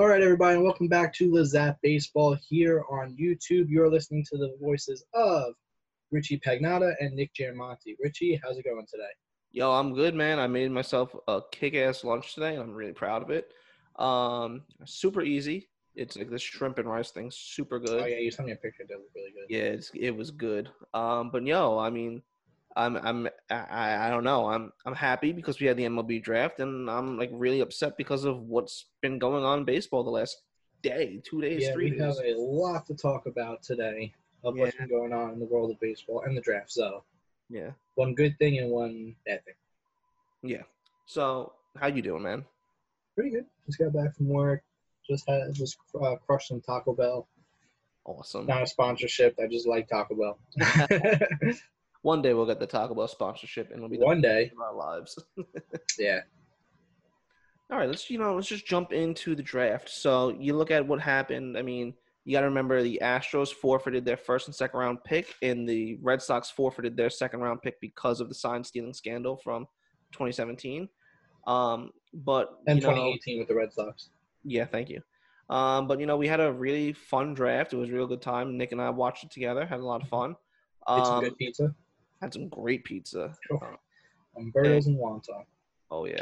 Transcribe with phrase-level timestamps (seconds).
[0.00, 3.66] All right, everybody, and welcome back to Lazat Baseball here on YouTube.
[3.68, 5.52] You're listening to the voices of
[6.10, 7.96] Richie Pagnotta and Nick Giamonte.
[8.02, 9.10] Richie, how's it going today?
[9.52, 10.38] Yo, I'm good, man.
[10.38, 13.52] I made myself a kick-ass lunch today, and I'm really proud of it.
[13.96, 15.68] Um, super easy.
[15.94, 18.02] It's like this shrimp and rice thing, super good.
[18.02, 18.84] Oh yeah, you sent me a picture.
[18.88, 19.54] That looked really good.
[19.54, 20.70] Yeah, it's, it was good.
[20.94, 22.22] Um, but yo, I mean,
[22.76, 24.46] I'm I'm I, I don't know.
[24.46, 28.24] I'm I'm happy because we had the MLB draft, and I'm like really upset because
[28.24, 30.42] of what's been going on in baseball the last
[30.82, 32.00] day, two days, Yeah, three we days.
[32.00, 34.12] have a lot to talk about today
[34.44, 34.86] of what's Yeah.
[34.86, 36.70] been going on in the world of baseball and the draft.
[36.70, 37.02] So,
[37.48, 39.54] Yeah, one good thing and one bad thing.
[40.42, 40.62] yeah.
[41.06, 42.44] So how you doing, man?
[43.16, 43.46] Pretty good.
[43.66, 44.62] Just got back from work.
[45.08, 47.26] Just had just uh, crushed some Taco Bell.
[48.04, 48.46] Awesome.
[48.46, 49.34] Not a sponsorship.
[49.42, 50.38] I just like Taco Bell.
[52.02, 54.60] One day we'll get the Taco Bell sponsorship, and it'll be the One day, of
[54.60, 55.18] our lives.
[55.98, 56.20] yeah.
[57.70, 59.88] All right, let's you know let's just jump into the draft.
[59.88, 61.56] So you look at what happened.
[61.56, 65.34] I mean, you got to remember the Astros forfeited their first and second round pick,
[65.42, 69.36] and the Red Sox forfeited their second round pick because of the sign stealing scandal
[69.36, 69.66] from
[70.12, 70.88] 2017.
[71.46, 74.10] Um, but And you know, 2018 with the Red Sox.
[74.42, 75.00] yeah, thank you.
[75.48, 77.72] Um, but you know, we had a really fun draft.
[77.72, 78.56] It was a real good time.
[78.56, 80.34] Nick and I watched it together, had a lot of fun.
[80.88, 81.74] Ate some Um, good pizza.
[82.20, 83.34] Had some great pizza.
[83.46, 83.60] Sure.
[83.62, 85.44] Uh, Umberto's and wonton.
[85.90, 86.20] Oh yeah.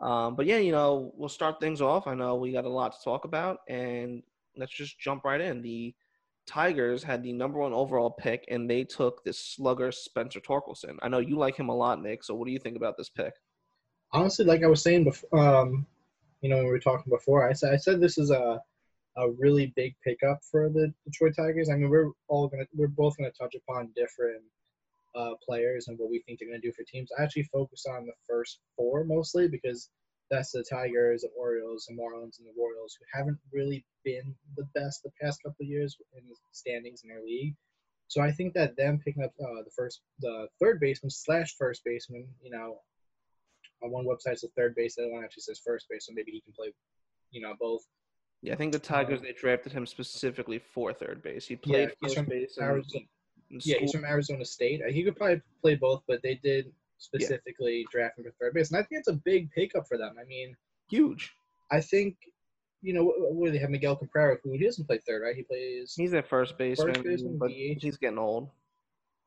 [0.00, 2.06] Um, but yeah, you know, we'll start things off.
[2.06, 4.22] I know we got a lot to talk about, and
[4.56, 5.62] let's just jump right in.
[5.62, 5.94] The
[6.46, 10.96] Tigers had the number one overall pick, and they took this slugger Spencer Torkelson.
[11.02, 12.24] I know you like him a lot, Nick.
[12.24, 13.32] So what do you think about this pick?
[14.12, 15.86] honestly, like I was saying before, um,
[16.40, 18.60] you know, when we were talking before, I said I said this is a
[19.18, 21.70] a really big pickup for the Detroit Tigers.
[21.70, 24.42] I mean, we're all gonna we're both gonna touch upon different
[25.16, 27.10] uh, players and what we think they're gonna do for teams.
[27.18, 29.90] I actually focus on the first four mostly because
[30.30, 34.66] that's the Tigers, the Orioles, the Marlins, and the Royals, who haven't really been the
[34.74, 37.54] best the past couple of years in the standings in their league.
[38.08, 41.82] So I think that them picking up uh, the first, the third baseman slash first
[41.84, 42.78] baseman, you know,
[43.82, 46.12] on one website it's a third base, the other one actually says first base, so
[46.14, 46.72] maybe he can play,
[47.30, 47.82] you know, both.
[48.42, 51.46] Yeah, I think the Tigers they drafted him specifically for third base.
[51.46, 53.08] He played he's first base in
[53.50, 54.82] Yeah, he's from Arizona State.
[54.86, 58.70] Uh, He could probably play both, but they did specifically draft him for third base,
[58.70, 60.16] and I think it's a big pickup for them.
[60.20, 60.56] I mean,
[60.88, 61.32] huge.
[61.70, 62.16] I think,
[62.82, 63.70] you know, what, what do they have?
[63.70, 65.36] Miguel Cabrera, who he doesn't play third, right?
[65.36, 65.94] He plays.
[65.96, 67.82] He's their first base, baseman, baseman, but DH.
[67.82, 68.50] he's getting old.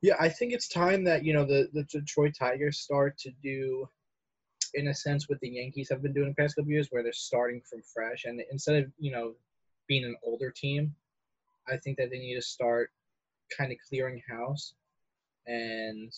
[0.02, 3.90] Yeah, I think it's time that you know the the Detroit Tigers start to do,
[4.74, 7.12] in a sense, what the Yankees have been doing the past couple years, where they're
[7.14, 9.34] starting from fresh, and instead of you know
[9.88, 10.96] being an older team,
[11.68, 12.92] I think that they need to start
[13.56, 14.74] kind of clearing house
[15.48, 16.12] and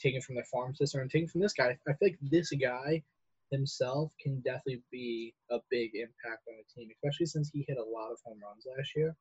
[0.00, 1.70] taking from their farm system and taking from this guy.
[1.88, 3.02] I feel like this guy
[3.50, 7.82] himself can definitely be a big impact on the team, especially since he hit a
[7.84, 9.16] lot of home runs last year.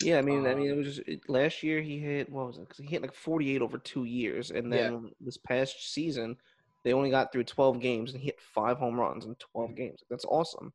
[0.00, 2.46] Yeah, I mean, I mean, it Um, was just it, last year he hit what
[2.46, 2.68] was it?
[2.68, 4.90] 'Cause he hit like 48 over two years, and Yeah.
[4.90, 6.36] then this past season
[6.84, 9.76] they only got through 12 games and he hit five home runs in 12 Mhm.
[9.76, 10.02] games.
[10.08, 10.72] That's awesome.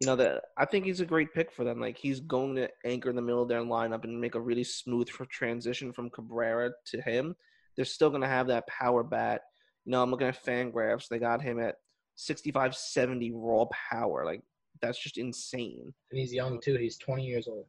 [0.00, 1.80] You know that I think he's a great pick for them.
[1.80, 4.64] Like he's going to anchor in the middle of their lineup and make a really
[4.64, 7.34] smooth transition from Cabrera to him.
[7.76, 9.42] They're still going to have that power bat.
[9.84, 11.08] You know, I'm looking at Fangraphs.
[11.08, 11.76] They got him at
[12.16, 14.24] 65, 70 raw power.
[14.24, 14.42] Like
[14.82, 15.94] that's just insane.
[16.10, 16.76] And he's young too.
[16.76, 17.66] He's 20 years old.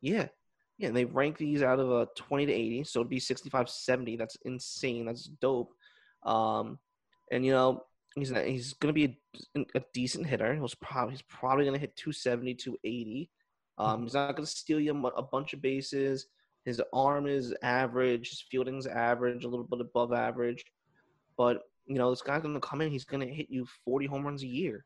[0.00, 0.28] Yeah.
[0.78, 3.70] Yeah, and they rank these out of a 20 to 80, so it'd be 65
[3.70, 4.16] 70.
[4.16, 5.06] That's insane.
[5.06, 5.72] That's dope.
[6.24, 6.78] Um,
[7.30, 7.84] and you know,
[8.14, 9.18] he's not, he's going to be
[9.56, 10.54] a, a decent hitter.
[10.54, 13.30] He was probably he's probably going to hit 270, 280.
[13.78, 16.26] Um, he's not going to steal you a a bunch of bases.
[16.64, 18.28] His arm is average.
[18.30, 20.64] His fielding's average, a little bit above average.
[21.36, 22.90] But you know, this guy's going to come in.
[22.90, 24.84] He's going to hit you 40 home runs a year.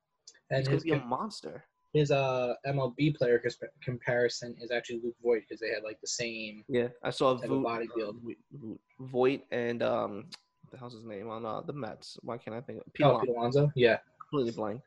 [0.51, 1.65] And He's going to be a monster.
[1.93, 3.43] his uh MLB player
[3.83, 6.65] comparison is actually Luke Voit because they had like the same.
[6.69, 8.17] Yeah, I saw of body build.
[9.01, 10.27] Voit and um,
[10.71, 12.19] the hell's his name on uh, the Mets?
[12.23, 12.81] Why can't I think?
[12.81, 13.71] Of, Pete Oh, Pete Alonso.
[13.75, 13.99] Yeah.
[14.21, 14.83] completely blank.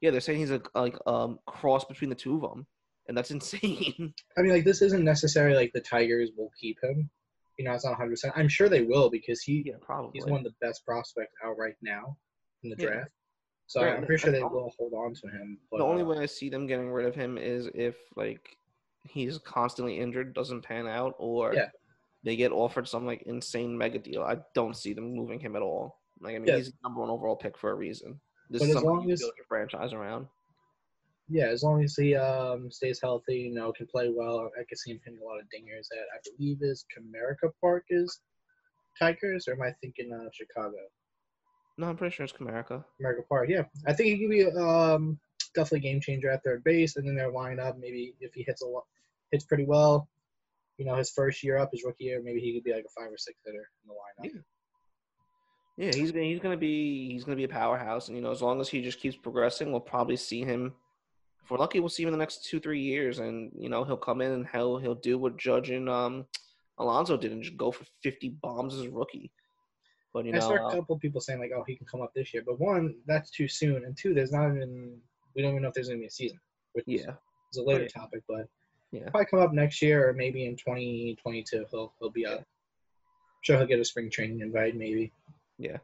[0.00, 2.66] Yeah, they're saying he's a like um cross between the two of them,
[3.08, 4.14] and that's insane.
[4.36, 7.10] I mean, like this isn't necessarily like the Tigers will keep him.
[7.58, 8.10] You know, it's not 100.
[8.10, 10.12] percent I'm sure they will because he yeah, probably.
[10.14, 12.16] he's one of the best prospects out right now
[12.62, 12.86] in the Yeah.
[12.88, 13.10] draft.
[13.66, 15.58] So Right, I'm pretty sure they will hold on to him.
[15.70, 18.56] But, the only uh, way I see them getting rid of him is if like
[19.04, 21.68] he's constantly injured, doesn't pan out, or Yeah.
[22.22, 24.22] They get offered some like insane mega deal.
[24.22, 25.98] I don't see them moving him at all.
[26.20, 26.56] Like I mean, Yeah.
[26.58, 28.20] he's the number one overall pick for a reason.
[28.50, 30.26] This But is something you as- build your franchise around.
[31.28, 34.76] yeah, as long as he um, stays healthy, you know, can play well, I can
[34.76, 38.20] see him hitting a lot of dingers at I believe is Comerica Park is
[38.98, 40.76] Tigers, or am I thinking uh, Chicago?
[41.78, 42.84] No, I'm pretty sure it's Comerica.
[43.00, 43.62] Comerica Park, yeah.
[43.86, 45.18] I think he could be um,
[45.54, 47.78] definitely game changer at third base, and then their lineup.
[47.78, 48.84] Maybe if he hits a lo-
[49.30, 50.08] hits pretty well,
[50.80, 53.00] you know, his first year up, his rookie year, maybe he could be like a
[53.00, 54.42] five or six hitter in the lineup.
[55.76, 55.86] Yeah.
[55.86, 58.42] Yeah, he's gonna he's gonna be he's gonna be a powerhouse, and you know, as
[58.42, 60.74] long as he just keeps progressing, we'll probably see him.
[61.42, 63.84] If we're lucky, we'll see him in the next two three years, and you know,
[63.84, 66.26] he'll come in and he'll he'll do what Judge and um,
[66.78, 69.30] Alonso did, and just go for fifty bombs as a rookie.
[70.12, 72.02] But you I know, saw a uh, couple people saying like, "Oh, he can come
[72.02, 74.98] up this year," but one, that's too soon, and two, there's not even
[75.34, 76.40] we don't even know if there's gonna be a season,
[76.72, 77.12] which yeah,
[77.48, 77.92] it's a later Right.
[77.92, 78.46] topic, but
[78.92, 79.08] Yeah.
[79.10, 82.44] probably come up next year or maybe in 2022 he'll he'll be up.
[83.42, 85.12] Sure, he'll get a spring training invite maybe.
[85.58, 85.78] yeah.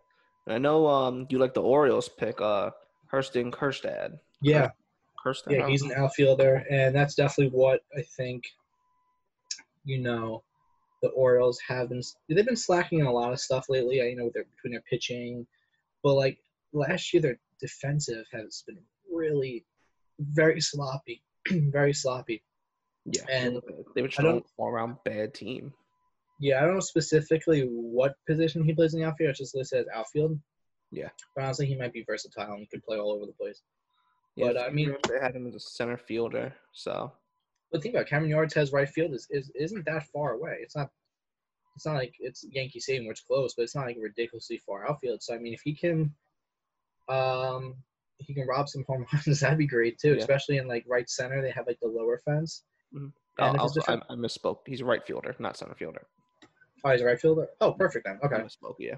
[0.47, 2.71] And I know um, you like the Orioles pick uh,
[3.11, 4.19] Heston Kjerstad.
[4.41, 4.71] Yeah,
[5.25, 5.51] Kjerstad.
[5.51, 8.45] yeah, he's an outfielder, and that's definitely what I think.
[9.85, 10.43] You know,
[11.03, 13.97] the Orioles have been they've been slacking in a lot of stuff lately.
[13.97, 15.47] You know, they're between their pitching,
[16.03, 16.39] but like
[16.73, 18.79] last year, their defensive has been
[19.13, 19.65] really
[20.21, 22.43] very sloppy, very sloppy.
[23.11, 23.61] Yeah, and
[23.95, 25.73] they were just an all around bad team.
[26.41, 29.31] Yeah, I don't know specifically what position he plays in the outfield.
[29.31, 30.39] It's just listed as outfield.
[30.91, 31.09] Yeah.
[31.35, 33.63] But honestly, he might be versatile and could play all over the place.
[34.35, 37.13] Yeah, But, I mean- they had him as a center fielder, so
[37.73, 40.59] But think about it, Camden Yards' has right field is, is isn't that far away.
[40.61, 40.91] It's not
[41.75, 45.23] it's not like it's Yankee Stadium it's close, but it's not like ridiculously far outfield.
[45.23, 46.15] So I mean if he can
[47.09, 47.77] um
[48.19, 50.13] he can rob some home runs, that'd be great too.
[50.15, 50.19] Yeah.
[50.19, 52.63] Especially in like right center, they have like the lower fence.
[52.95, 53.13] Mhm.
[53.39, 54.61] Uh, also, I, I misspoke.
[54.67, 56.07] He's a right fielder, not center fielder.
[56.85, 57.49] Oh, he's a right fielder.
[57.61, 58.19] Oh, perfect then.
[58.23, 58.37] I Okay.
[58.37, 58.77] misspoke.
[58.79, 58.97] Yeah.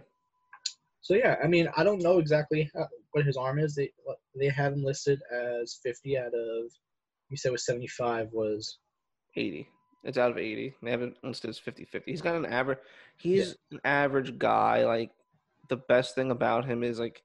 [1.00, 3.74] So yeah, I mean, I don't know exactly how, what his arm is.
[3.74, 3.90] They
[4.38, 6.70] they have him listed as 50 out of.
[7.30, 8.78] You said was 75 was
[9.36, 9.68] 80.
[10.04, 10.74] It's out of 80.
[10.82, 12.10] They have it listed as 50 50.
[12.10, 12.78] He's got an average.
[13.16, 14.84] He's an average guy.
[14.86, 15.10] Like,
[15.68, 17.22] the best thing about him is, like,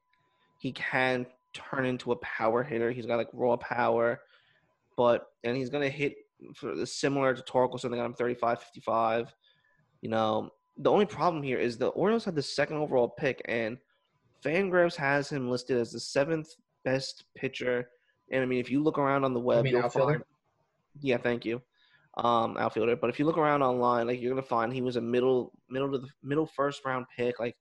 [0.58, 2.92] he can turn into a power hitter.
[2.92, 4.22] He's got, like, raw power.
[4.98, 6.16] But, and he's going to hit
[6.56, 7.92] for the similar to Torkelson.
[7.92, 9.34] They got him 35 55.
[10.02, 13.78] You know, the only problem here is the Orioles had the second overall pick, and
[14.44, 16.50] Fangraphs has him listed as the seventh
[16.84, 17.90] best pitcher.
[18.32, 20.14] And I mean, if you look around on the web, you'll outfielder?
[20.14, 20.24] find.
[21.02, 21.62] Yeah, thank you,
[22.18, 22.96] um, outfielder.
[22.96, 25.92] But if you look around online, like you're gonna find he was a middle, middle
[25.92, 27.40] to the middle first round pick.
[27.40, 27.56] Like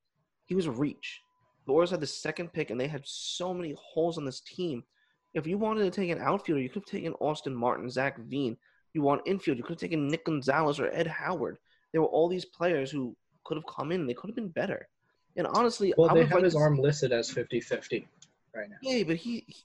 [0.47, 1.21] he was a reach.
[1.67, 4.83] The Orioles had the second pick, and they had so many holes on this team.
[5.35, 8.57] If you wanted to take an outfielder, you could have taken Austin Martin, Zac Veen.
[8.95, 11.59] You want infield, you could have taken Nick Gonzalez or Ed Howard.
[11.93, 14.07] There were all these players who could have come in.
[14.07, 14.89] They could have been better.
[15.37, 16.11] And honestly, well.
[16.11, 18.05] I They have like his arm listed as 50-50
[18.55, 18.77] right now.
[18.83, 19.57] Yeah, but he, he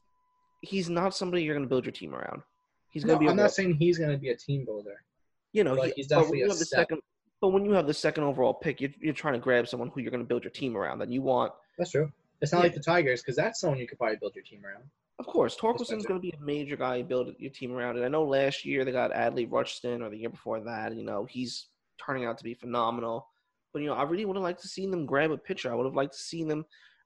[0.62, 2.42] he's not somebody you're going to build your team around.
[2.90, 3.30] He's going to be.
[3.30, 5.04] I'm not saying he's going to be a team builder.
[5.52, 6.80] you know, but he- he's when definitely you a have the step.
[6.80, 7.02] second.
[7.42, 10.02] But when you have the second overall pick, you're, you're trying to grab someone who
[10.02, 10.98] you're going to build your team around.
[11.00, 12.12] That you want, That's true.
[12.42, 12.64] It's not Yeah.
[12.64, 14.84] like the Tigers because that's someone you could probably build your team around.
[15.20, 17.98] Of course, Torkelson's going to be a major guy you build your team around.
[17.98, 18.04] it.
[18.04, 20.96] I know last year they got Adley Rutschman, or the year before that.
[20.96, 21.68] You know, he's
[22.04, 23.28] turning out to be phenomenal.
[23.74, 25.72] But you know, I really would have liked to see them grab a pitcher.
[25.72, 26.66] I would have liked to see them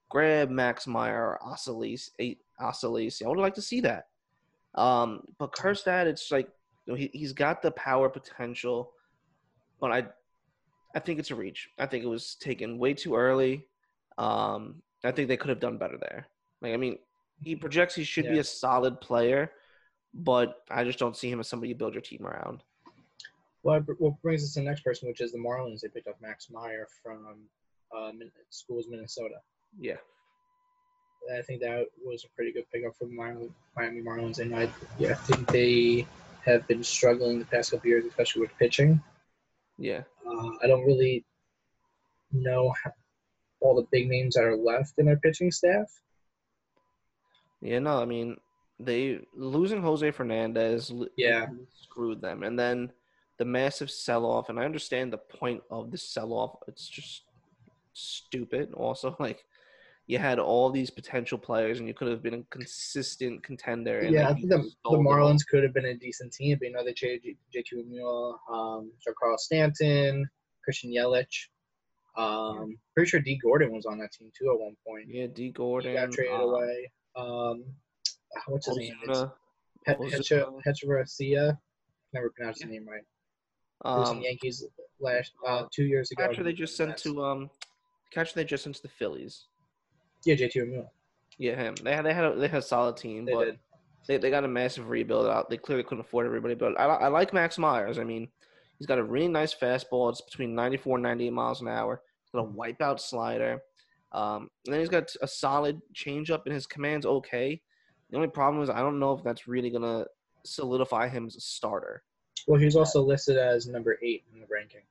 [0.10, 2.38] grab Max Meyer or Asa Lacy.
[2.62, 3.24] Osalisi.
[3.24, 4.08] I would have liked to see that.
[4.76, 6.48] Um, but Kjerstad, it's like
[6.86, 8.92] you know, he he's got the power potential,
[9.80, 10.06] but I
[10.96, 11.70] I think it's a reach.
[11.80, 13.66] I think it was taken way too early.
[14.18, 16.28] Um, I think they could have done better there.
[16.62, 16.98] Like I mean,
[17.42, 19.52] he projects he should be a solid player,
[20.14, 22.64] but I just don't see him as somebody you build your team around.
[23.64, 25.82] Well, what brings us to the next person, which is the Marlins.
[25.82, 27.26] They picked up Max Meyer from
[27.96, 28.12] uh,
[28.50, 29.36] schools Minnesota.
[29.80, 29.98] Yeah.
[31.36, 34.70] I think that was a pretty good pickup for the Miami, Miami Marlins, and I,
[34.98, 36.08] yeah, I think they
[36.44, 39.00] have been struggling the past couple years, especially with pitching.
[39.78, 40.02] Yeah.
[40.28, 41.24] Uh, I don't really
[42.32, 42.92] know how,
[43.60, 45.86] all the big names that are left in their pitching staff.
[47.62, 48.38] Yeah, no, I mean
[48.80, 51.46] they losing Jose Fernandez Yeah.
[51.84, 52.42] screwed them.
[52.44, 52.92] And then
[53.38, 56.56] the massive sell off, and I understand the point of the sell off.
[56.68, 57.24] It's just
[57.94, 58.74] stupid.
[58.74, 59.46] Also, like
[60.08, 64.00] you had all these potential players and you could have been a consistent contender.
[64.00, 65.06] And yeah, I think the, the sold them.
[65.06, 68.40] Marlins could have been a decent team, but you know they traded J- JT Mule,
[68.52, 70.28] um, Carl Stanton,
[70.64, 71.48] Christian Yelich.
[72.18, 75.06] Um, pretty sure Dee Gordon was on that team too at one point.
[75.08, 75.94] Yeah, D He Gordon.
[75.94, 76.92] got traded um, away.
[77.16, 77.64] Um,
[78.48, 78.94] what's his name?
[79.04, 79.32] It's Ozuna,
[79.86, 80.62] He- Ozuna.
[80.66, 81.58] Hecha- Hechavarria.
[82.14, 83.04] Never pronounced his name right.
[83.84, 84.66] Um, the Yankees
[85.00, 86.28] last uh, two years ago.
[86.28, 87.50] catcher they just sent to um,
[88.12, 89.46] catcher they just sent to the Phillies.
[90.26, 90.92] Yeah, JT Mule.
[91.40, 91.76] Yeah, him.
[91.76, 93.60] They had they had a, they had a solid team, They but did.
[94.08, 95.50] they, they got a massive rebuild out.
[95.50, 97.98] They clearly couldn't afford everybody, but I, I like Max Myers.
[97.98, 98.28] I mean,
[98.78, 100.12] he's got a really nice fastball.
[100.12, 102.02] It's between 94 and 98 miles an hour.
[102.24, 103.62] He's got a wipeout slider.
[104.12, 107.62] Um, and then he's got a solid changeup, and his command's okay.
[108.10, 110.06] The only problem is I don't know if that's really gonna
[110.44, 112.04] solidify him as a starter.
[112.48, 114.82] Well, he's also listed as number eight in the ranking.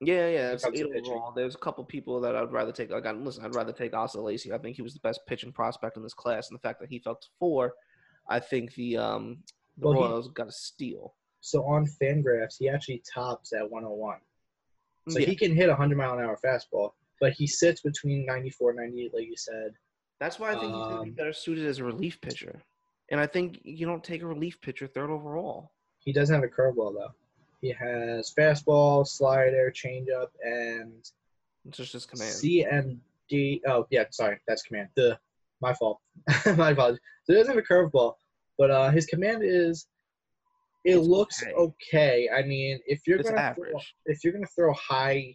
[0.00, 1.32] Yeah, yeah, it's eight overall.
[1.32, 2.90] There's a couple people that I'd rather take.
[2.90, 4.52] Like, I, listen, I'd rather take Asa Lacy.
[4.52, 6.90] I think he was the best pitching prospect in this class, and the fact that
[6.90, 7.74] he fell to four,
[8.28, 9.38] I think the um
[9.78, 11.14] the Well, he- Royals got a steal.
[11.40, 14.18] So on Fangraphs, he actually tops at 101.
[15.08, 15.26] So Yeah.
[15.26, 18.78] he can hit a 100 mile an hour fastball, but he sits between 94 and
[18.80, 19.72] 98, like you said.
[20.20, 22.62] That's why I think he's gonna be Um, better suited as a relief pitcher.
[23.10, 25.70] And I think you don't take a relief pitcher third overall.
[25.98, 27.12] He doesn't have a curveball, though.
[27.60, 30.92] He has fastball, slider, changeup, and
[31.66, 32.30] It's just his command.
[32.32, 33.60] CMD.
[33.66, 34.38] Oh, yeah, sorry.
[34.46, 34.88] That's command.
[34.94, 35.18] The
[35.60, 36.00] My fault.
[36.56, 37.00] my apologies.
[37.24, 38.14] So he doesn't have a curveball,
[38.58, 39.86] but uh, his command is.
[40.84, 41.52] It It's looks okay.
[41.54, 42.28] okay.
[42.32, 45.34] I mean, if you're It's gonna throw, if you're gonna throw high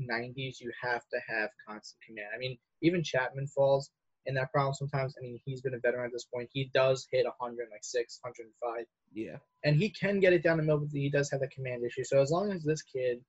[0.00, 2.28] 90s, you have to have constant command.
[2.34, 3.90] I mean, even Chapman falls
[4.26, 5.14] in that problem sometimes.
[5.18, 6.48] I mean, he's been a veteran at this point.
[6.52, 9.38] He does hit 100, like six, 105, Yeah.
[9.64, 12.04] and he can get it down the middle, but he does have that command issue.
[12.04, 13.24] So as long as this kid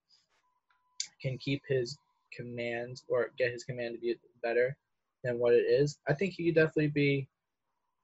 [1.22, 1.96] can keep his
[2.36, 4.76] command or get his command to be better
[5.24, 7.28] than what it is, I think he could definitely be.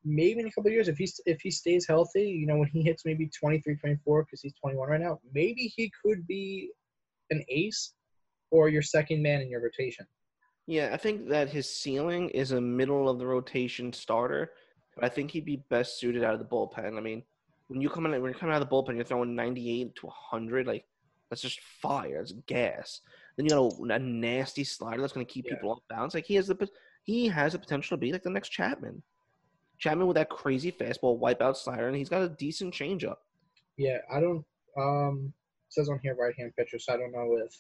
[0.06, 2.68] Maybe in a couple of years, if he's if he stays healthy, you know, when
[2.68, 6.71] he hits maybe 23, 24, because he's 21 right now, maybe he could be
[7.30, 7.94] an ace
[8.54, 10.06] or your second man in your rotation.
[10.68, 14.52] Yeah, I think that his ceiling is a middle of the rotation starter,
[14.94, 16.96] but I think he'd be best suited out of the bullpen.
[16.96, 17.25] I mean,
[17.66, 20.06] when you come in, when you're coming out of the bullpen, you're throwing 98 to
[20.06, 20.68] 100.
[20.68, 20.84] Like
[21.28, 22.20] that's just fire.
[22.20, 23.00] It's gas.
[23.37, 25.56] Then you got a, a nasty slider that's going to keep Yeah.
[25.56, 26.14] people off balance.
[26.14, 26.68] Like he has the
[27.02, 29.02] he has the potential to be like the next Chapman.
[29.78, 33.16] Chapman with that crazy fastball wipeout slider, and he's got a decent changeup.
[33.76, 34.44] Yeah, I don't.
[34.78, 35.32] Um,
[35.68, 37.52] it says on here right hand pitcher, so I don't know if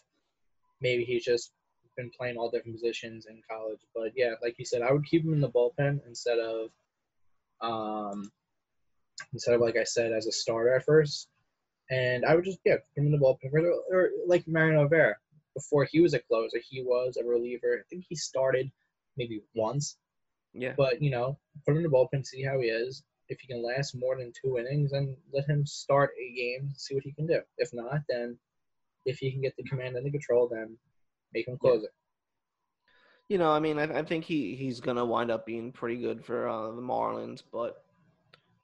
[0.80, 1.52] maybe he's just
[1.96, 3.80] been playing all different positions in college.
[3.94, 6.70] But yeah, like you said, I would keep him in the bullpen instead of,
[7.60, 8.30] um,
[9.32, 11.28] instead of like I said as a starter at first,
[11.90, 15.14] and I would just yeah put him in the bullpen or, or like Mariano Vera
[15.54, 17.78] before he was a closer, he was a reliever.
[17.78, 18.70] I think he started
[19.16, 19.96] maybe once,
[20.52, 23.02] Yeah, but you know, put him in the bullpen, see how he is.
[23.28, 26.94] If he can last more than two innings, then let him start a game, see
[26.94, 27.40] what he can do.
[27.56, 28.36] If not, then
[29.04, 30.76] if he can get the command and the control, then
[31.32, 31.90] make him close it.
[33.28, 36.24] you know, I mean, I, I think he he's gonna wind up being pretty good
[36.24, 37.84] for uh, the Marlins, but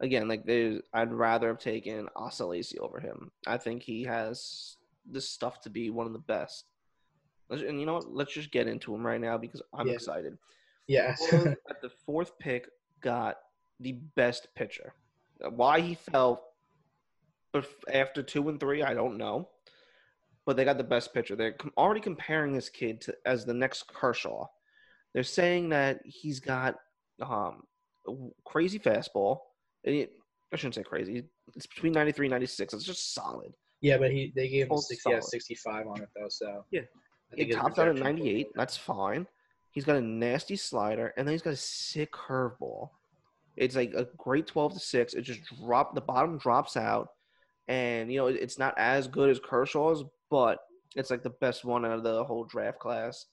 [0.01, 2.09] again, like there's, I'd rather have taken
[2.41, 3.31] Lacy over him.
[3.47, 4.77] I think he has
[5.11, 6.65] the stuff to be one of the best.
[7.51, 8.13] And you know what?
[8.13, 9.95] Let's just get into him right now because I'm Yeah.
[9.95, 10.39] excited.
[10.87, 11.17] Yeah.
[11.33, 12.69] Royals at the fourth pick
[13.01, 13.37] got
[13.81, 14.95] the best pitcher.
[15.41, 16.45] Why he fell
[17.93, 19.49] after two and three, I don't know.
[20.51, 21.37] But they got the best pitcher.
[21.37, 24.47] They're already comparing this kid to as the next Kershaw.
[25.15, 26.75] They're saying that he's got
[27.25, 27.63] um,
[28.45, 29.39] crazy fastball.
[29.87, 30.09] I
[30.57, 31.23] shouldn't say crazy.
[31.55, 32.75] It's between 93 and 96.
[32.75, 33.53] It's just solid.
[33.81, 36.27] yeah, but he they gave him Full 60, yeah, 65 on it though.
[36.29, 36.81] So Yeah.
[37.37, 38.47] It tops out at 98.
[38.47, 38.53] over.
[38.57, 39.29] That's fine.
[39.71, 42.91] He's got a nasty slider, and then he's got a sick curveball.
[43.57, 45.15] It's like a great 12 to 6.
[45.15, 47.11] It just drop the bottom drops out.
[47.71, 50.59] And you know, it's not as good as Kershaw's, but
[50.97, 53.27] it's like the best one out of the whole draft class.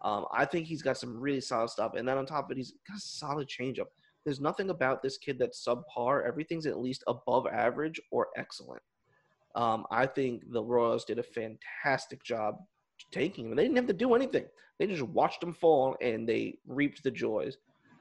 [0.00, 1.94] Um, I think he's got some really solid stuff.
[1.96, 3.88] And then on top of it, he's got a solid changeup.
[4.24, 6.24] There's nothing about this kid that's subpar.
[6.24, 8.80] Everything's at least above average or excellent.
[9.56, 12.58] Um, I think the Royals did a fantastic job
[13.10, 13.56] taking him.
[13.56, 14.44] They didn't have to do anything.
[14.78, 17.56] They just watched him fall and they reaped the joys.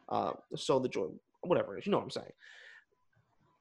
[0.08, 1.08] Uh, so the joy,
[1.42, 2.32] whatever it is, you know what I'm saying.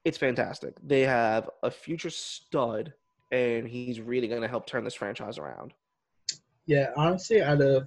[0.09, 0.75] It's fantastic.
[0.83, 2.95] They have a future stud,
[3.31, 5.75] and he's really going to help turn this franchise around.
[6.65, 7.87] Yeah, honestly, out of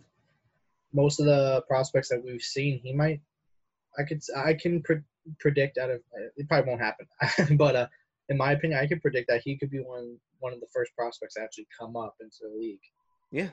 [0.94, 3.22] most of the prospects that we've seen, he might.
[3.98, 4.22] I could.
[4.38, 5.02] I can pre-
[5.40, 6.02] predict out of.
[6.38, 7.08] It probably won't happen,
[7.58, 7.88] but uh,
[8.30, 10.96] in my opinion, I could predict that he could be one one of the first
[10.96, 12.82] prospects to actually come up into the league.
[13.32, 13.50] Yeah,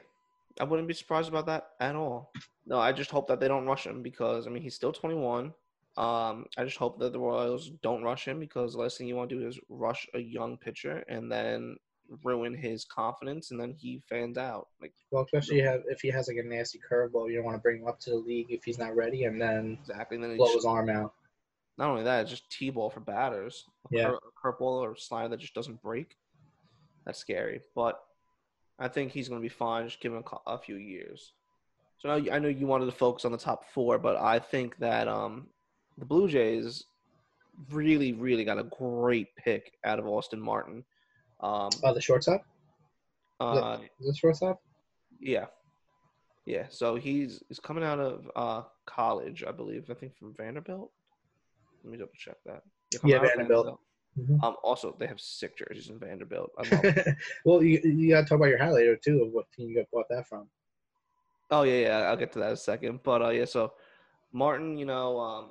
[0.61, 2.33] I wouldn't be surprised about that at all.
[2.67, 5.55] No, I just hope that they don't rush him because I mean he's still 21.
[5.99, 9.17] Um, I just hope that the Royals don't rush him because the last thing you
[9.17, 11.77] want to do is rush a young pitcher and then
[12.23, 14.69] ruin his confidence and then he fans out.
[14.81, 17.61] Like Well, especially have, if he has like a nasty curveball, you don't want to
[17.61, 20.15] bring him up to the league if he's not ready, and then exactly.
[20.15, 21.15] And then blow it's his arm out.
[21.77, 23.65] not only that, it's just T-ball for batters.
[23.93, 24.11] A Yeah.
[24.11, 26.17] cur- curveball or slider that just doesn't break.
[27.07, 28.01] That's scary, but
[28.79, 29.89] I think he's going to be fine.
[29.89, 31.33] Just give him a, a few years.
[31.99, 34.79] So now I know you wanted to focus on the top four, but I think
[34.79, 35.49] that um,
[35.99, 36.85] the Blue Jays
[37.71, 40.85] really, really got a great pick out of Austin Martin.
[41.41, 42.43] Um, the shortstop.
[43.41, 44.61] uh, Is this shortstop?
[45.21, 45.47] yeah,
[46.47, 46.67] yeah.
[46.71, 49.91] So he's he's coming out of uh, college, I believe.
[49.91, 50.91] I think from Vanderbilt.
[51.85, 52.63] Let me double check that.
[53.05, 53.79] Yeah, Vanderbilt.
[54.19, 54.43] Mhm.
[54.43, 56.51] Um, also, they have sick jerseys in Vanderbilt.
[57.45, 59.91] Well, you, you got to talk about your highlighter too of what team you got
[59.93, 60.49] bought that from.
[61.51, 61.99] Oh yeah, yeah.
[62.01, 63.01] I'll get to that in a second.
[63.05, 63.75] But uh, yeah, so
[64.33, 65.51] Martin, you know, um,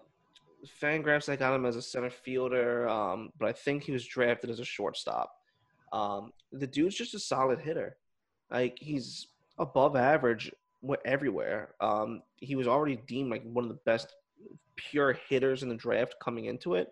[0.81, 4.49] Fangraphs I got him as a center fielder, um, but I think he was drafted
[4.49, 5.31] as a shortstop.
[5.91, 7.97] Um, the dude's just a solid hitter.
[8.51, 10.51] Like he's above average
[11.05, 11.75] everywhere.
[11.81, 14.15] Um, he was already deemed like one of the best
[14.75, 16.89] pure hitters in the draft coming into it,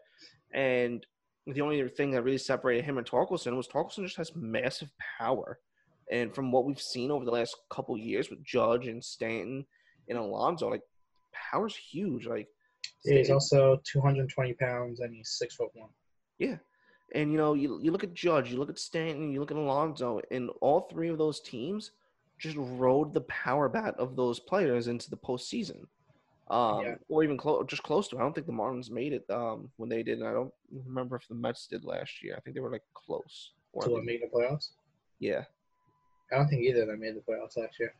[0.53, 1.05] and
[1.47, 4.89] the only thing that really separated him and Torkelson was Torkelson just has massive
[5.19, 5.59] power.
[6.11, 9.65] And from what we've seen over the last couple years with Judge and Stanton
[10.07, 10.81] and Alonso, like
[11.33, 12.25] power's huge.
[12.25, 12.47] Like
[13.05, 15.89] Yeah, he's also 220 pounds and he's six foot one.
[16.39, 16.57] yeah.
[17.13, 19.57] And you know, you you look at Judge, you look at Stanton, you look at
[19.57, 21.91] Alonso, and all three of those teams
[22.39, 25.85] just rode the power bat of those players into the postseason.
[26.49, 26.95] Um, Yeah.
[27.07, 28.15] or even close, just close to.
[28.15, 28.19] it.
[28.19, 30.21] I don't think the Marlins made it um, when they did.
[30.23, 30.53] I don't
[30.85, 32.35] remember if the Mets did last year.
[32.37, 33.51] I think they were like close.
[33.71, 34.69] Or To they- what made the playoffs?
[35.19, 35.43] yeah,
[36.31, 37.93] I don't think either of them made the playoffs last year.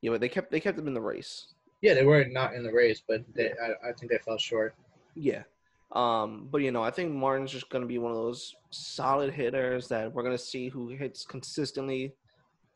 [0.00, 1.54] yeah, but they kept they kept them in the race.
[1.82, 4.74] Yeah, they were not in the race, but they, I, I think they fell short.
[5.14, 5.42] Yeah.
[5.90, 9.88] Um, but you know, I think Martin's just gonna be one of those solid hitters
[9.88, 12.14] that we're gonna see who hits consistently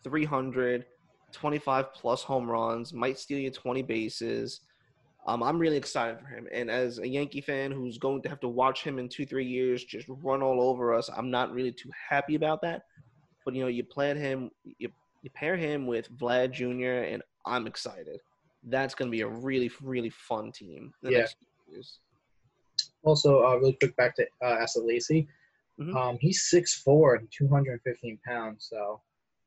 [0.02, 0.84] 300,
[1.32, 4.60] 25 plus home runs, might steal you 20 bases.
[5.26, 6.46] Um, I'm really excited for him.
[6.52, 9.46] And as a Yankee fan who's going to have to watch him in two, three
[9.46, 12.82] years just run all over us, I'm not really too happy about that.
[13.44, 14.88] But you know, you plan him, you,
[15.22, 18.20] you pair him with Vlad Jr., and I'm excited.
[18.66, 20.93] That's going to be a really, really fun team.
[21.02, 21.26] Yeah.
[23.04, 25.28] Also, uh, really quick back to uh, Asa Lacy.
[25.80, 25.95] Mhm.
[25.95, 29.00] Um, he's 6'4 and 215 pounds, so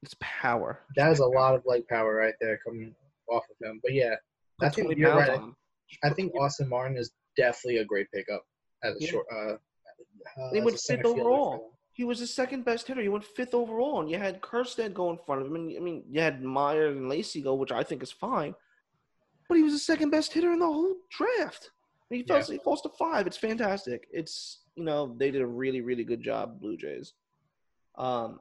[0.04, 0.86] It's power.
[0.96, 2.96] that is a lot of leg power right there coming
[3.28, 3.80] off of him.
[3.84, 4.16] But yeah,
[4.60, 5.30] think 20 you're right.
[5.32, 5.56] on
[6.04, 8.46] I think Austin Martin is definitely a great pickup
[8.84, 9.10] as a Yeah.
[9.10, 9.26] short.
[9.32, 9.58] Uh,
[10.40, 11.74] uh, He went fifth center fielder for overall.
[11.94, 13.02] He was the second best hitter.
[13.02, 15.56] He went fifth overall, and you had Kjerstad go in front of him.
[15.56, 18.56] And I mean, you had Myers and Lacy go, which I think is fine.
[19.50, 21.72] But he was the second best hitter in the whole draft.
[22.10, 23.28] And he falls, he falls to five.
[23.28, 24.08] It's fantastic.
[24.12, 27.14] It's you know they did a really really good job, Blue Jays.
[27.98, 28.40] Um,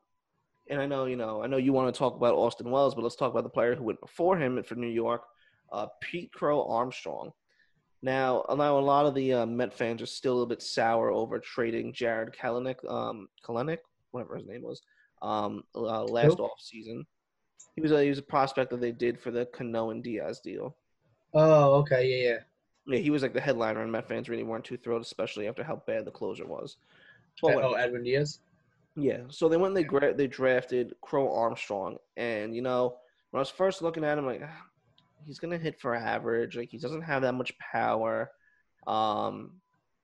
[0.70, 3.02] and I know you know I know you want to talk about Austin Wells, but
[3.02, 5.22] let's talk about the player who went before him for New York,
[5.72, 7.32] uh, Pete Crow Armstrong.
[8.00, 10.62] Now, I know a lot of the uh, Met fans are still a little bit
[10.62, 13.78] sour over trading Jarred Kelenic, um, Kelenic,
[14.12, 14.80] whatever his name was,
[15.20, 16.44] um, uh, last Who?
[16.44, 17.04] off season.
[17.74, 20.40] He was a he was a prospect that they did for the Cano and Diaz
[20.40, 20.76] deal.
[21.34, 22.38] Oh, okay, yeah, yeah.
[22.86, 25.62] Yeah, he was like the headliner, and Met fans really weren't too thrilled, especially after
[25.62, 26.76] how bad the closer was.
[27.42, 27.74] But oh.
[27.74, 28.40] Edwin Diaz.
[28.96, 32.96] Yeah, so they went and they gra- they drafted Crow Armstrong, and you know
[33.30, 34.64] when I was first looking at him, like "Ah,
[35.26, 38.30] he's gonna hit for average, like he doesn't have that much power.
[38.86, 39.60] Um,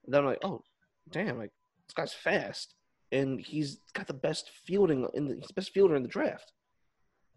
[0.06, 0.62] then I'm like, oh,
[1.10, 1.50] damn, like
[1.86, 2.74] this guy's fast,
[3.10, 6.52] and he's got the best fielding in the he's the best fielder in the draft.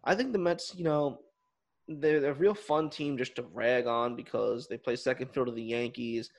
[0.04, 1.20] I think the Mets, you know,
[1.88, 5.52] they're, a real fun team just to rag on because they play second field to
[5.52, 6.30] the Yankees.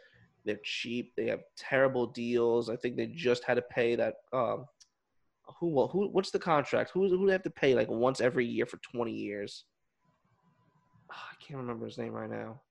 [0.46, 1.14] They're cheap.
[1.16, 2.70] They have terrible deals.
[2.70, 4.16] I think they just had to pay that.
[4.32, 4.66] Um,
[5.60, 6.92] who who what's the contract?
[6.94, 9.66] Who who they have to pay like once every year for twenty years?
[11.12, 12.62] Ah, I can't remember his name right now,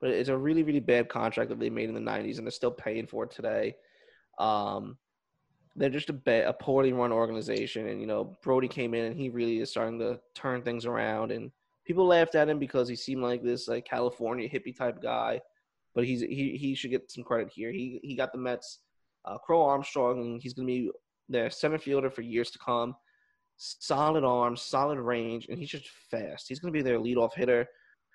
[0.00, 2.52] but it's a really really bad contract that they made in the '90s, and they're
[2.52, 3.74] still paying for it today.
[4.38, 4.96] Um,
[5.74, 9.16] they're just a, ba- a poorly run organization, and you know Brodie came in and
[9.16, 11.32] he really is starting to turn things around.
[11.32, 11.50] And
[11.86, 15.40] people laughed at him because he seemed like this like California hippie type guy,
[15.94, 17.72] but he's he he should get some credit here.
[17.72, 18.80] He he got the Mets.
[19.24, 20.90] Uh, Crow Armstrong, and he's going to be
[21.28, 22.94] their center fielder for years to come.
[23.56, 26.46] Solid arm, solid range, and he's just fast.
[26.48, 27.66] He's going to be their leadoff hitter.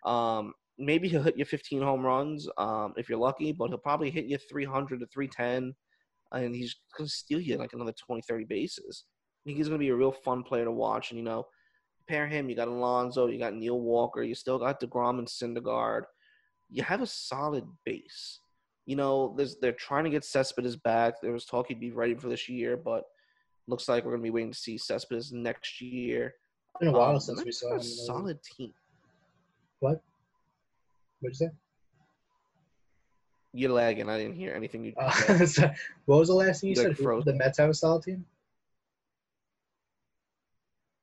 [0.05, 4.09] Um, maybe he'll hit you 15 home runs um, if you're lucky, but he'll probably
[4.09, 5.75] hit you 300 to 310,
[6.31, 9.05] and he's going to steal you like another 20, 30 bases.
[9.43, 11.11] I think he's going to be a real fun player to watch.
[11.11, 11.45] And, you know,
[12.07, 16.03] pair him, you got Alonso, you got Neil Walker, you still got DeGrom and Syndergaard.
[16.69, 18.39] You have a solid base
[18.87, 21.21] you know, there's, they're trying to get Cespedes back.
[21.21, 23.03] There was talk he'd be ready for this year, but
[23.67, 26.33] looks like we're gonna be waiting to see Cespedes next year.
[26.73, 28.73] It's been a while Um, since we saw a solid team.
[29.79, 30.01] What?
[31.19, 31.51] What'd you say?
[33.53, 34.09] You're lagging.
[34.09, 35.11] I didn't hear anything you Uh,
[35.45, 35.75] said.
[36.05, 36.97] what was the last thing you Like said?
[36.97, 37.31] frozen.
[37.33, 38.25] The Mets have a solid team.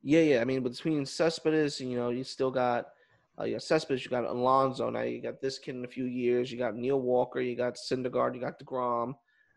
[0.08, 0.40] Yeah, yeah.
[0.40, 2.86] I mean, between Cespedes, you know, you still got
[3.38, 4.88] uh, you got Cespedes, you got Alonso.
[4.88, 6.50] Now you got this kid in a few years.
[6.50, 7.40] You got Neil Walker.
[7.42, 8.34] You got Syndergaard.
[8.34, 9.12] You got Degrom.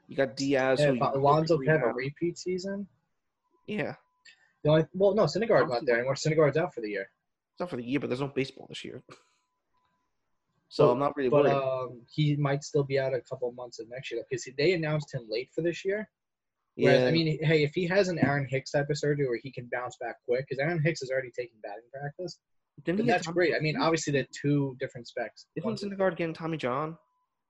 [0.10, 0.82] You got Diaz.
[0.82, 2.86] Yeah, who you but hope Alonso can could have a repeat season.
[3.66, 3.96] Yeah,
[4.66, 6.16] The only, well, no, Syndergaard's not there anymore.
[6.16, 7.08] Syndergaard's out for the year.
[7.54, 9.02] it's not for the year, but there's no baseball this year.
[10.74, 11.54] So I'm not really But worried.
[11.54, 15.14] um, he might still be out a couple months of next year because they announced
[15.14, 16.10] him late for this year.
[16.76, 19.40] Whereas, yeah, I mean, hey, if he has an Aaron Hicks type of surgery where
[19.44, 22.40] he can bounce back quick, because Aaron Hicks is already taking batting practice,
[22.86, 23.54] didn't that's great.
[23.56, 25.46] I mean, obviously they're two different specs.
[25.56, 26.98] Isn't One's- Syndergaard getting Tommy John?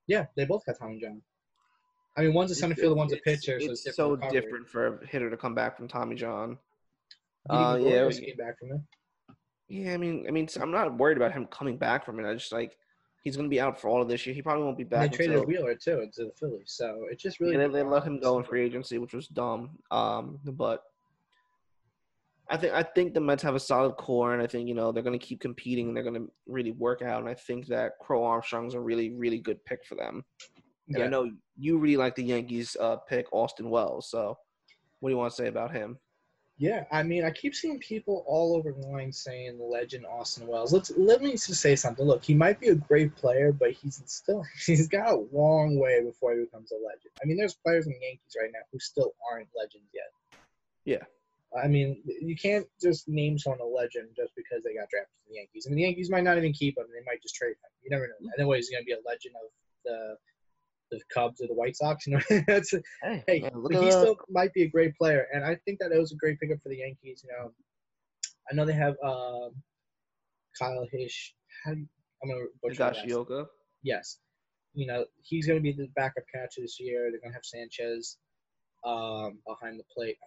[0.07, 1.21] yeah, they both got Tommy John.
[2.17, 4.41] I mean, one's a center fielder, one's a pitcher, so it's, It's different so recovery.
[4.41, 6.57] different for a hitter to come back from Tommy John.
[7.49, 8.81] Uh, yeah, was- came back from it.
[9.69, 12.29] Yeah, I mean, I mean, I'm not worried about him coming back from it.
[12.29, 12.75] I just like
[13.21, 14.35] he's gonna be out for all of this year.
[14.35, 17.05] He probably won't be And back they traded until Wheeler too to the Phillies, so
[17.09, 17.53] it just really.
[17.53, 19.71] yeah, they, they let him go in free agency, which was dumb.
[19.91, 20.83] Um, but
[22.49, 24.91] I think I think the Mets have a solid core, and I think you know
[24.91, 27.21] they're gonna keep competing and they're gonna really work out.
[27.21, 30.25] And I think that Crow Armstrong's a really really good pick for them.
[30.93, 34.09] And I know you really like the Yankees uh, pick Austin Wells.
[34.09, 34.37] So
[34.99, 35.97] what do you want to say about him?
[36.61, 40.71] Yeah, I mean, I keep seeing people all over the line saying legend Austin Wells.
[40.71, 42.05] Let's let me just say something.
[42.05, 46.03] Look, he might be a great player, but he's still he's got a long way
[46.03, 47.09] before he becomes a legend.
[47.19, 50.11] I mean, there's players in the Yankees right now who still aren't legends yet.
[50.85, 51.03] Yeah.
[51.59, 55.29] I mean, you can't just name someone a legend just because they got drafted to
[55.33, 55.65] the Yankees.
[55.65, 57.71] I mean, the Yankees might not even keep him; they might just trade him.
[57.81, 58.21] You never know.
[58.21, 58.37] Mm-hmm.
[58.37, 59.49] And then he's going to be a legend of
[59.83, 60.15] the
[60.91, 62.05] the Cubs or the White Sox.
[62.05, 62.73] You know, that's
[63.03, 65.91] Hey, Hey, man, but he still might be a great player, and I think that
[65.91, 67.23] it was a great pickup for the Yankees.
[67.23, 67.51] You know,
[68.51, 69.51] I know they have um,
[70.59, 71.33] Kyle Hish.
[71.63, 71.87] How do you,
[72.23, 72.95] I'm gonna butcher that.
[72.95, 73.47] Higashioka.
[73.83, 74.19] Yes,
[74.73, 77.09] you know he's gonna be the backup catcher this year.
[77.09, 78.17] They're gonna have Sanchez
[78.85, 80.17] um, behind the plate.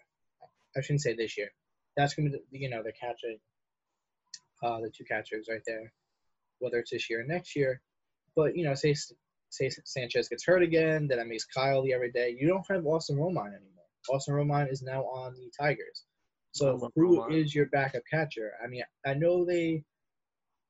[0.76, 1.50] I shouldn't say this year.
[1.96, 3.38] That's gonna be the, you know they're catching
[4.62, 5.92] uh, the two catchers right there,
[6.58, 7.80] whether it's this year or next year.
[8.34, 8.94] But you know, say
[9.54, 12.36] say Sanchez gets hurt again, then that makes Kyle the everyday.
[12.38, 13.84] You don't have Austin Romine anymore.
[14.10, 16.04] Austin Romine is now on the Tigers.
[16.52, 17.42] So who Romine.
[17.42, 18.52] is your backup catcher?
[18.62, 19.82] I mean, I know they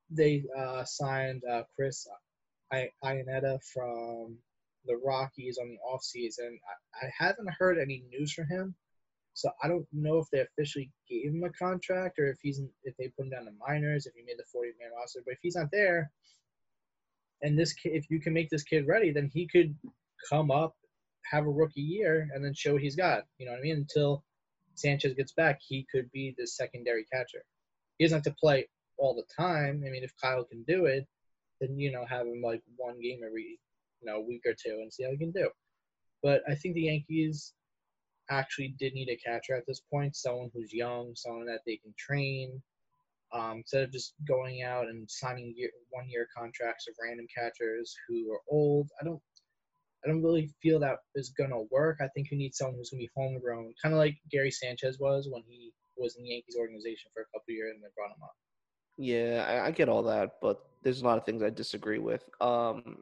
[0.09, 2.07] they uh, signed uh, Chris
[2.71, 4.37] I- Iannetta from
[4.85, 6.57] the Rockies on the offseason.
[7.01, 8.75] I, I haven't heard any news from him,
[9.33, 12.95] so I don't know if they officially gave him a contract or if he's if
[12.97, 15.21] they put him down to minors, if he made the 40 man roster.
[15.25, 16.11] But if he's not there,
[17.45, 19.75] and this kid, if you can make this kid ready, then he could
[20.29, 20.75] come up,
[21.31, 23.23] have a rookie year, and then show what he's got.
[23.37, 23.77] You know what I mean?
[23.77, 24.23] Until
[24.73, 27.43] Sanchez gets back, he could be the secondary catcher.
[27.97, 29.83] He doesn't have to play all the time.
[29.85, 31.05] I mean, if Kyle can do it,
[31.61, 33.59] then you know have him like one game every
[34.01, 35.49] you know week or two and see how he can do.
[36.23, 37.53] But I think the Yankees
[38.31, 41.93] actually did need a catcher at this point, someone who's young, someone that they can
[41.97, 42.61] train.
[43.33, 48.31] Um, instead of just going out and signing year, one-year contracts of random catchers who
[48.31, 49.21] are old, I don't,
[50.03, 51.97] I don't really feel that is gonna work.
[52.01, 55.27] I think you need someone who's gonna be homegrown, kind of like Gary Sanchez was
[55.29, 58.23] when he was in the Yankees organization for a couple years and they brought him
[58.23, 58.35] up.
[58.97, 62.23] Yeah, I, I get all that, but there's a lot of things I disagree with.
[62.39, 62.99] Um,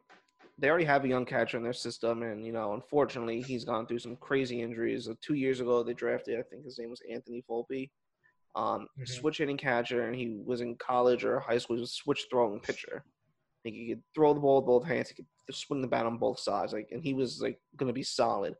[0.58, 3.86] they already have a young catcher in their system, and you know, unfortunately, he's gone
[3.86, 5.08] through some crazy injuries.
[5.08, 7.90] Uh, two years ago, they drafted, I think his name was Anthony Volpe,
[8.54, 9.08] um, Mhm.
[9.08, 11.76] switch hitting catcher, and he was in college or high school.
[11.76, 13.04] He was a switch throwing pitcher.
[13.64, 15.08] Like he could throw the ball with both hands.
[15.08, 16.72] He could swing the bat on both sides.
[16.72, 18.54] Like, and he was like going to be solid.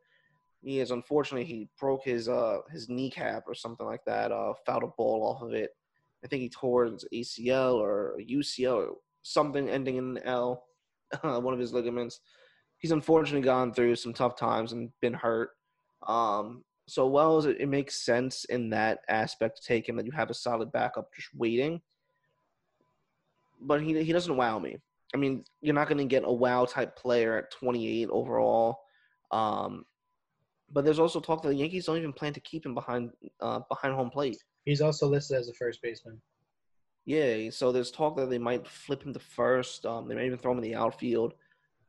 [0.62, 4.32] He is unfortunately he broke his uh his kneecap or something like that.
[4.32, 5.70] Uh, fouled a ball off of it.
[6.24, 10.64] I think he tore his ACL or UCL or something ending in an L,
[11.20, 12.20] one of his ligaments.
[12.78, 15.50] He's unfortunately gone through some tough times and been hurt.
[16.06, 20.12] Um, so Wells, it, it makes sense in that aspect to take him that you
[20.12, 21.80] have a solid backup just waiting.
[23.60, 24.76] But he he doesn't wow me.
[25.14, 28.80] I mean, you're not going to get a wow type player at 28 overall.
[29.30, 29.84] Um,
[30.72, 33.60] but there's also talk that the Yankees don't even plan to keep him behind uh,
[33.68, 34.42] behind home plate.
[34.64, 36.20] He's also listed as a first baseman.
[37.06, 39.84] Yeah, so there's talk that they might flip him to first.
[39.86, 41.34] Um, they may even throw him in the outfield.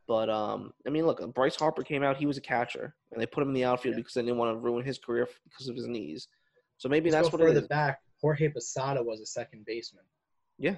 [0.08, 3.26] But um, I mean, look, Bryce Harper came out; he was a catcher, and they
[3.26, 4.00] put him in the outfield Yeah.
[4.00, 6.28] because they didn't want to ruin his career because of his knees.
[6.78, 7.68] So maybe Let's that's go what it further is.
[7.68, 8.00] back.
[8.20, 10.04] Jorge Posada was a second baseman,
[10.58, 10.76] Yeah,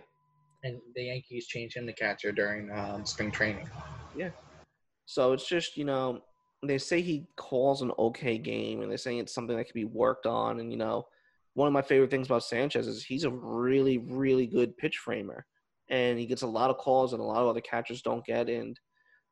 [0.65, 3.69] and the Yankees changed him to catcher during um, spring training.
[4.17, 4.31] Yeah.
[5.07, 6.21] So it's just you know
[6.65, 9.85] they say he calls an okay game, and they're saying it's something that can be
[9.85, 10.59] worked on.
[10.61, 11.07] And you know,
[11.55, 15.45] one of my favorite things about Sanchez is he's a really really good pitch framer,
[15.91, 18.49] and he gets a lot of calls and a lot of other catchers don't get.
[18.49, 18.79] And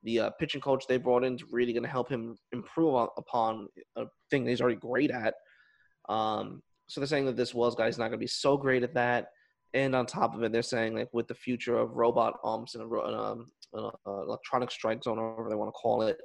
[0.02, 3.08] the uh, pitching coach they brought in is really going to help him improve on,
[3.16, 5.34] upon a thing that he's already great at.
[6.08, 8.82] Um, so they're saying that this Wells guy is not going to be so great
[8.82, 9.28] at that.
[9.74, 12.90] And on top of it, they're saying like with the future of robot arms and
[12.90, 16.18] ro- um, uh, uh, electronic strike zone, or whatever they want to call it,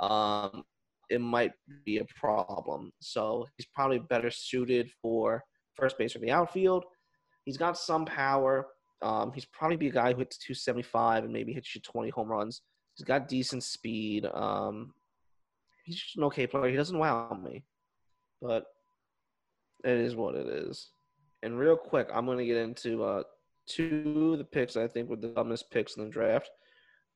[0.00, 0.64] um,
[1.08, 1.52] it might
[1.84, 2.90] be a problem.
[3.00, 5.42] So he's probably better suited for
[5.74, 6.84] first base or the outfield.
[7.44, 8.66] He's got some power.
[9.02, 12.28] Um, he's probably be a guy who hits 275 and maybe hits you 20 home
[12.28, 12.62] runs.
[12.96, 14.26] He's got decent speed.
[14.32, 14.94] Um,
[15.84, 16.70] he's just an okay player.
[16.70, 17.64] He doesn't wow me,
[18.40, 18.64] but
[19.84, 20.90] it is what it is.
[21.42, 23.22] And real quick, I'm going to get into uh,
[23.66, 26.50] two of the picks I think were the dumbest picks in the draft.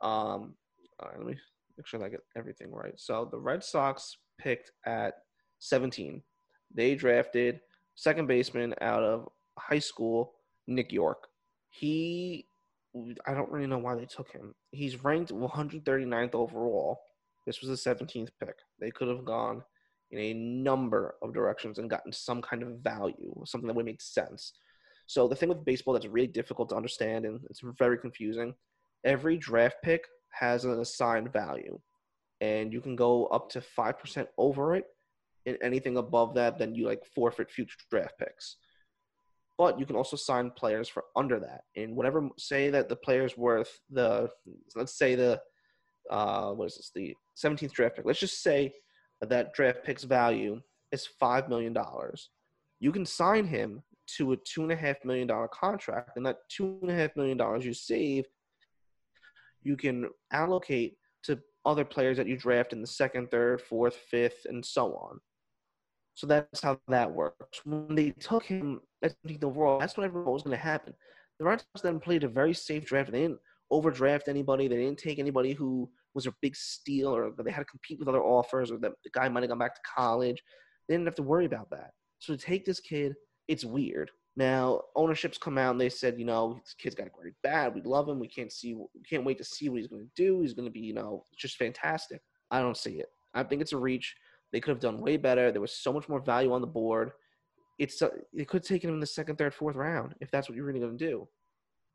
[0.02, 0.54] Um,
[1.00, 1.38] all right, let me
[1.78, 2.94] make sure I get everything right.
[2.96, 5.14] So the Red Sox picked at
[5.60, 6.22] 17.
[6.74, 7.60] They drafted
[7.94, 10.34] second baseman out of high school,
[10.66, 11.26] Nick York.
[11.70, 12.46] He,
[13.26, 14.54] I don't really know why they took him.
[14.72, 17.00] He's ranked 139th overall.
[17.46, 18.54] This was the 17th pick.
[18.80, 19.62] They could have gone
[20.10, 24.00] in a number of directions and gotten some kind of value, something that would make
[24.00, 24.52] sense.
[25.06, 28.54] So the thing with baseball that's really difficult to understand and it's very confusing.
[29.04, 31.80] Every draft pick has an assigned value,
[32.40, 34.84] and you can go up to five percent over it.
[35.46, 38.56] And anything above that, then you like forfeit future draft picks.
[39.60, 42.30] But you can also sign players for under that, and whatever.
[42.38, 44.30] Say that the player's worth the,
[44.74, 45.38] let's say the,
[46.10, 46.90] uh, what is this?
[46.94, 48.06] The 17th draft pick.
[48.06, 48.72] Let's just say
[49.20, 52.30] that draft pick's value is five million dollars.
[52.78, 53.82] You can sign him
[54.16, 57.14] to a two and a half million dollar contract, and that two and a half
[57.14, 58.24] million dollars you save,
[59.62, 64.46] you can allocate to other players that you draft in the second, third, fourth, fifth,
[64.46, 65.20] and so on.
[66.20, 67.62] So that's how that works.
[67.64, 70.92] When they took him at the overall, that's what everyone was going to happen.
[71.38, 73.10] The Sox then played a very safe draft.
[73.10, 74.68] They didn't overdraft anybody.
[74.68, 78.06] They didn't take anybody who was a big steal or they had to compete with
[78.06, 80.42] other offers or that the guy might have gone back to college.
[80.86, 81.92] They didn't have to worry about that.
[82.18, 83.14] So to take this kid,
[83.48, 84.10] it's weird.
[84.36, 87.74] Now ownerships come out and they said, you know, this kid's got a great bat.
[87.74, 88.20] We love him.
[88.20, 90.42] We can't see, we can't wait to see what he's going to do.
[90.42, 92.20] He's going to be, you know, just fantastic.
[92.50, 93.08] I don't see it.
[93.32, 94.14] I think it's a reach.
[94.52, 95.52] They could have done way better.
[95.52, 97.12] There was so much more value on the board.
[97.78, 100.48] It's uh, they could have taken him in the second, third, fourth round if that's
[100.48, 101.28] what you're really going to do.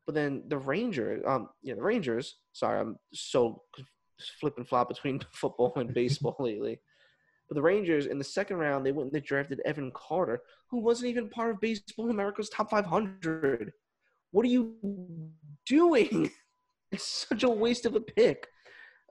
[0.06, 2.36] But then the Rangers, um, yeah, the Rangers.
[2.52, 3.62] Sorry, I'm so
[4.40, 6.80] flip and flop between football and baseball lately.
[7.48, 10.40] But the Rangers in the second round, they went and they drafted Evan Carter,
[10.70, 13.72] who wasn't even part of Baseball America's top 500.
[14.32, 14.74] What are you
[15.66, 16.30] doing?
[16.92, 18.46] It's such a waste of a pick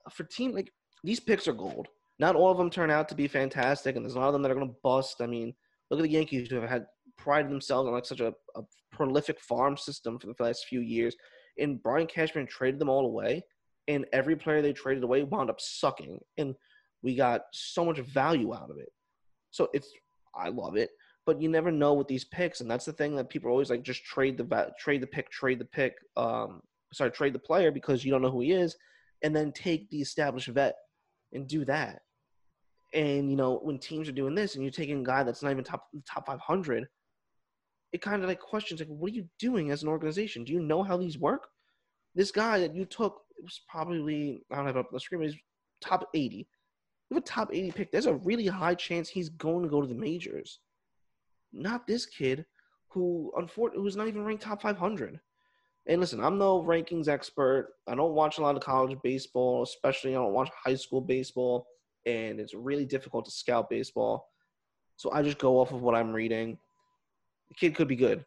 [0.10, 0.72] for team like
[1.04, 1.90] these picks are gold.
[2.20, 4.42] Not all of them turn out to be fantastic, and there's a lot of them
[4.44, 5.22] that are going to bust.
[5.22, 5.54] I mean,
[5.90, 6.86] look at the Yankees who have had
[7.18, 11.16] prided themselves on like such a, a prolific farm system for the last few years.
[11.58, 13.44] And Brian Cashman traded them all away
[13.88, 16.56] and every player they traded away wound up sucking, and
[17.04, 18.92] we got so much value out of it.
[19.52, 19.90] So it's
[20.36, 20.90] I love it,
[21.26, 23.70] but you never know with these picks, and that's the thing that people are always
[23.70, 26.62] like just trade the trade the pick, trade the pick, um,
[26.94, 28.76] sorry, trade the player because you don't know who he is,
[29.22, 30.76] and then take the established vet
[31.36, 32.02] and do that.
[32.94, 35.52] And you know when teams are doing this, and you're taking a guy that's not
[35.52, 36.88] even top top 500,
[37.92, 40.44] it kind of like questions like, what are you doing as an organization?
[40.44, 41.48] Do you know how these work?
[42.16, 45.22] This guy that you took was probably I don't have up on the screen.
[45.22, 45.40] but He's
[45.82, 46.48] top eighty.
[47.10, 49.88] With a top eighty pick, there's a really high chance he's going to go to
[49.88, 50.60] the majors.
[51.52, 52.46] Not this kid,
[52.90, 55.20] who unfortunately who's not even ranked top five hundred.
[55.88, 57.74] And listen, I'm no rankings expert.
[57.88, 61.68] I don't watch a lot of college baseball, especially I don't watch high school baseball,
[62.06, 64.28] and it's really difficult to scout baseball.
[64.98, 66.58] So I just go off of what I'm reading.
[67.50, 68.26] The kid could be good,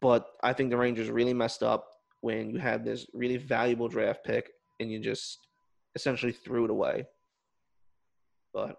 [0.00, 1.88] but I think the Rangers really messed up
[2.20, 5.38] when you had this really valuable draft pick and you just
[5.96, 7.06] essentially threw it away.
[8.54, 8.76] But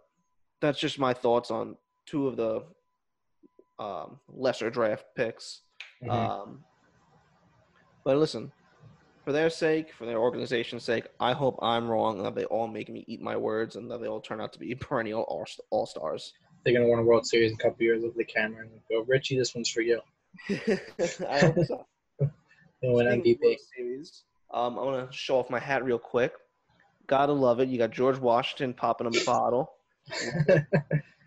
[0.61, 2.63] that's just my thoughts on two of the
[3.79, 5.61] um, lesser draft picks.
[6.01, 6.11] Mm-hmm.
[6.11, 6.63] Um,
[8.03, 8.51] but listen,
[9.23, 12.67] for their sake, for their organization's sake, I hope I'm wrong and that they all
[12.67, 15.23] make me eat my words and that they all turn out to be perennial
[15.69, 16.33] all stars.
[16.63, 18.03] They're gonna win a World Series in a couple years.
[18.03, 19.99] At the camera and go, Richie, this one's for you.
[20.49, 21.85] I hope so
[22.81, 23.57] win MVP.
[23.75, 26.33] Series, um, I want to show off my hat real quick.
[27.07, 27.67] Gotta love it.
[27.67, 29.73] You got George Washington popping a bottle.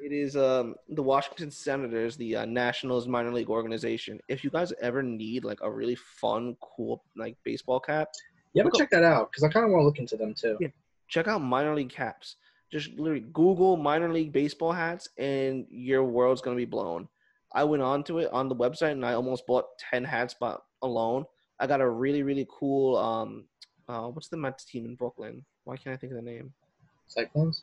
[0.00, 4.20] It is um, the Washington Senators, the uh, Nationals minor league organization.
[4.28, 8.08] If you guys ever need like a really fun, cool like baseball cap,
[8.52, 10.56] yeah, but check that out because I kind of want to look into them too.
[10.60, 10.68] Yeah,
[11.08, 12.36] check out minor league caps.
[12.70, 17.08] Just literally Google minor league baseball hats, and your world's gonna be blown.
[17.52, 21.24] I went onto it on the website, and I almost bought ten hats but alone.
[21.58, 23.44] I got a really really cool um
[23.88, 25.44] uh what's the Mets team in Brooklyn?
[25.64, 26.52] Why can't I think of the name?
[27.08, 27.62] Cyclones.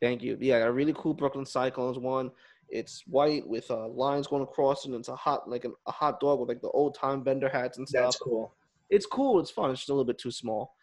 [0.00, 0.36] Thank you.
[0.40, 2.30] Yeah, a really cool Brooklyn Cyclones one.
[2.68, 6.20] It's white with uh, lines going across, and it's a hot like an, a hot
[6.20, 8.04] dog with like the old time vendor hats and stuff.
[8.04, 8.52] That's cool.
[8.90, 9.40] It's cool.
[9.40, 9.70] It's fun.
[9.70, 10.74] It's just a little bit too small,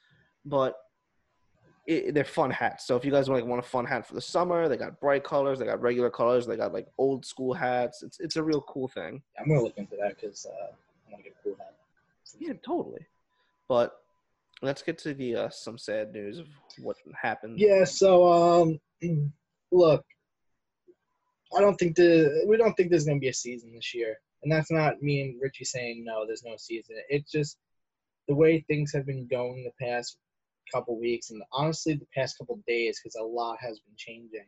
[0.46, 0.76] but
[1.88, 2.86] it, they're fun hats.
[2.86, 5.24] So if you guys like want a fun hat for the summer, they got bright
[5.24, 8.04] colors, they got regular colors, they got like old school hats.
[8.04, 9.22] It's it's a real cool thing.
[9.40, 11.76] I'm gonna look into that because uh, I want to get a cool hat.
[12.40, 13.06] Yeah, totally.
[13.68, 13.98] But
[14.62, 16.48] let's get to the uh, some sad news of
[16.80, 17.60] what happened.
[17.60, 17.84] Yeah.
[17.84, 18.80] So, um,
[19.72, 20.06] look,
[21.56, 24.52] I don't think the we don't think there's gonna be a season this year, and
[24.52, 26.96] that's not me and Richie saying no, there's no season.
[27.10, 27.58] It's just
[28.28, 30.18] the way things have been going the past
[30.74, 34.48] couple weeks, and honestly, the past couple days, because a lot has been changing.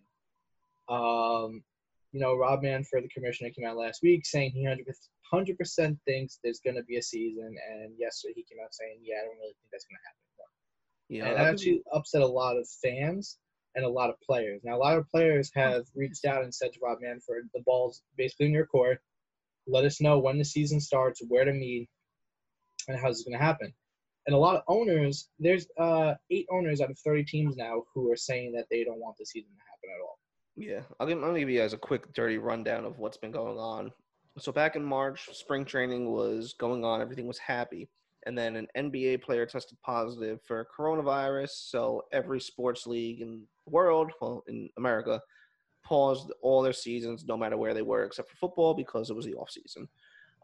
[0.88, 1.64] Um,
[2.12, 6.40] you know, Rob Manfred, the commissioner, came out last week saying he 100 percent thinks
[6.44, 9.38] there's going to be a season, and yesterday he came out saying, "Yeah, I don't
[9.38, 10.24] really think that's going to happen."
[11.10, 13.38] Yeah, and that actually upset a lot of fans
[13.76, 14.62] and a lot of players.
[14.64, 18.04] Now, a lot of players have reached out and said to Rob Manfred, "The ball's
[18.18, 19.00] basically in your court.
[19.68, 21.90] Let us know when the season starts, where to meet,
[22.88, 23.74] and how this is going to happen."
[24.26, 28.10] And a lot of owners, there's uh, eight owners out of 30 teams now who
[28.12, 30.20] are saying that they don't want the season to happen at all.
[30.56, 33.58] Yeah, I'll give, I'll give you guys a quick, dirty rundown of what's been going
[33.58, 33.92] on.
[34.40, 37.02] So back in March, spring training was going on.
[37.02, 37.90] Everything was happy.
[38.26, 41.50] And then an NBA player tested positive for coronavirus.
[41.50, 45.22] So every sports league the world, well, in America,
[45.84, 49.26] paused all their seasons, no matter where they were, except for football because it was
[49.26, 49.88] the off season.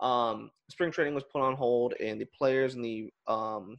[0.02, 3.78] Um, spring training was put on hold, and the players and the um,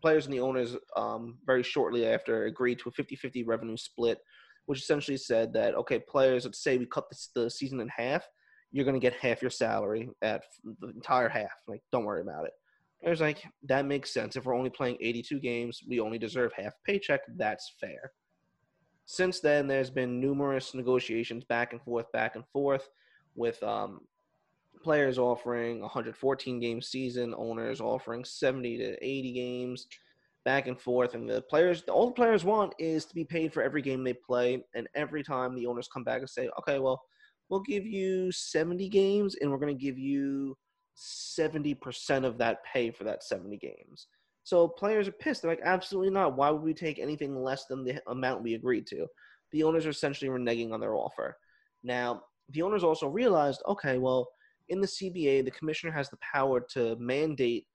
[0.00, 4.18] players and the owners um, very shortly after agreed to a 50-50 revenue split,
[4.66, 8.26] which essentially said that okay, players, let's say we cut the, the season in half,
[8.70, 10.42] you're going to get half your salary at
[10.80, 11.50] the entire half.
[11.66, 12.52] Like, don't worry about it.
[13.06, 14.36] I was like, that makes sense.
[14.36, 17.20] If we're only playing 82 games, we only deserve half paycheck.
[17.36, 18.10] That's fair.
[19.10, 22.90] Since then, there's been numerous negotiations back and forth, back and forth,
[23.34, 24.02] with um,
[24.82, 29.88] players offering 114 game season, owners offering 70 to 80 games,
[30.44, 31.14] back and forth.
[31.14, 34.12] And the players, all the players want is to be paid for every game they
[34.12, 34.62] play.
[34.74, 37.00] And every time the owners come back and say, okay, well,
[37.48, 40.54] we'll give you 70 games and we're going to give you
[40.98, 44.06] 70% of that pay for that 70 games.
[44.48, 45.42] So players are pissed.
[45.42, 46.34] They're like, absolutely not.
[46.34, 49.06] Why would we take anything less than the amount we agreed to?
[49.52, 51.36] The owners are essentially reneging on their offer.
[51.82, 54.26] Now, the owners also realized, okay, well,
[54.70, 57.66] in the CBA, the commissioner has the power to mandate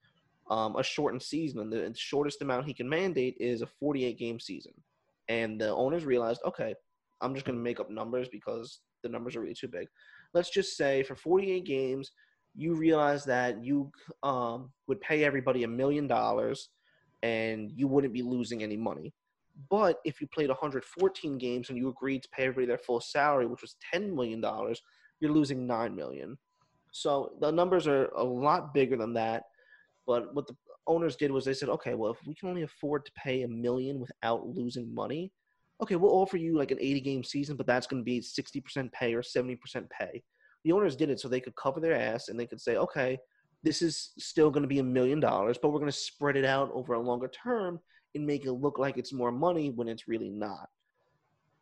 [0.49, 4.39] um, a shortened season, and the shortest amount he can mandate is a 48 game
[4.39, 4.73] season.
[5.27, 6.73] And the owners realized, okay,
[7.21, 9.89] I'm just going to make up numbers because the numbers are really too big.
[10.33, 12.13] Let's just say for 48 games,
[12.55, 16.69] you realize that you um, would pay everybody a million dollars
[17.23, 19.13] and you wouldn't be losing any money.
[19.69, 23.45] But if you played 114 games and you agreed to pay everybody their full salary,
[23.45, 24.41] which was $10 million,
[25.19, 26.37] you're losing 9 million.
[26.91, 29.43] So the numbers are a lot bigger than that.
[30.05, 33.05] But what the owners did was they said, okay, well, if we can only afford
[33.05, 35.31] to pay a million without losing money,
[35.81, 38.91] okay, we'll offer you like an 80 game season, but that's going to be 60%
[38.91, 39.57] pay or 70%
[39.89, 40.23] pay.
[40.63, 43.17] The owners did it so they could cover their ass and they could say, okay,
[43.63, 46.45] this is still going to be a million dollars, but we're going to spread it
[46.45, 47.79] out over a longer term
[48.15, 50.69] and make it look like it's more money when it's really not.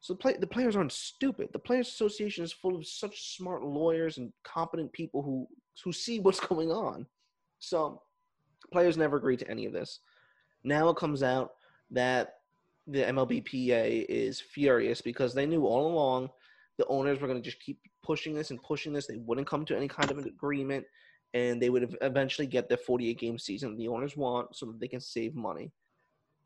[0.01, 1.49] So the, play, the players aren't stupid.
[1.53, 5.47] The Players Association is full of such smart lawyers and competent people who
[5.83, 7.05] who see what's going on.
[7.59, 8.01] So
[8.71, 9.99] players never agreed to any of this.
[10.63, 11.51] Now it comes out
[11.91, 12.35] that
[12.87, 16.29] the MLBPA is furious because they knew all along
[16.77, 19.07] the owners were going to just keep pushing this and pushing this.
[19.07, 20.85] They wouldn't come to any kind of an agreement,
[21.33, 24.87] and they would eventually get their 48 game season the owners want so that they
[24.87, 25.71] can save money.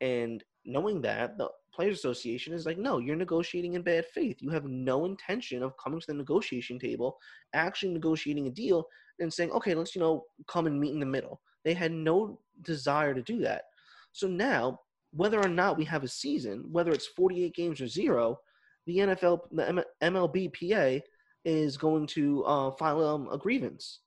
[0.00, 4.36] And knowing that, the Players Association is like, no, you're negotiating in bad faith.
[4.40, 7.18] You have no intention of coming to the negotiation table,
[7.54, 8.86] actually negotiating a deal,
[9.20, 11.40] and saying, okay, let's, you know, come and meet in the middle.
[11.64, 13.64] They had no desire to do that.
[14.12, 14.80] So now,
[15.12, 18.38] whether or not we have a season, whether it's 48 games or zero,
[18.86, 21.02] the NFL, the MLBPA
[21.46, 24.00] is going to uh, file um, a grievance.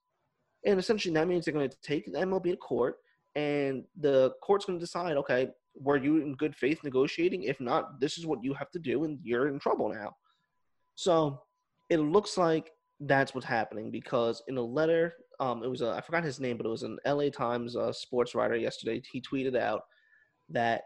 [0.65, 2.97] And essentially, that means they're going to take the MLB to court,
[3.33, 7.43] and the court's going to decide, okay, were you in good faith negotiating?
[7.43, 10.13] If not, this is what you have to do, and you're in trouble now.
[10.95, 11.41] So
[11.89, 16.01] it looks like that's what's happening because in a letter, um, it was a, I
[16.01, 19.01] forgot his name, but it was an LA Times uh, sports writer yesterday.
[19.09, 19.83] He tweeted out
[20.49, 20.81] that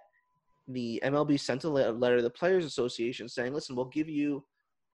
[0.67, 4.45] the MLB sent a letter to the Players Association saying, listen, we'll give you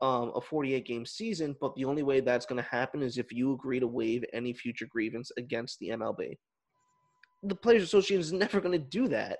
[0.02, 3.32] um, a 48 game season, but the only way that's going to happen is if
[3.32, 6.38] you agree to waive any future grievance against the MLB.
[7.44, 9.40] The Players Association is never going to do that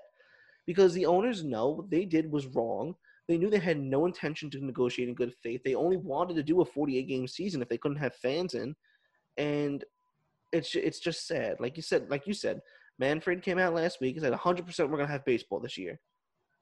[0.66, 2.94] because the owners know what they did was wrong.
[3.28, 5.62] They knew they had no intention to negotiate in good faith.
[5.64, 8.74] They only wanted to do a 48 game season if they couldn't have fans in.
[9.36, 9.84] And
[10.52, 11.56] it's it's just sad.
[11.60, 12.60] Like you said, like you said,
[12.98, 16.00] Manfred came out last week and said 100% we're going to have baseball this year.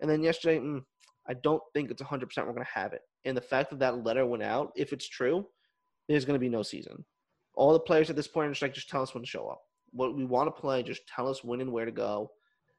[0.00, 0.82] And then yesterday, mm,
[1.28, 3.02] I don't think it's 100% we're going to have it.
[3.24, 5.46] And the fact that that letter went out, if it's true,
[6.08, 7.04] there's going to be no season.
[7.54, 9.48] All the players at this point are just like, just tell us when to show
[9.48, 9.60] up.
[9.90, 10.82] what we want to play.
[10.82, 12.30] Just tell us when and where to go.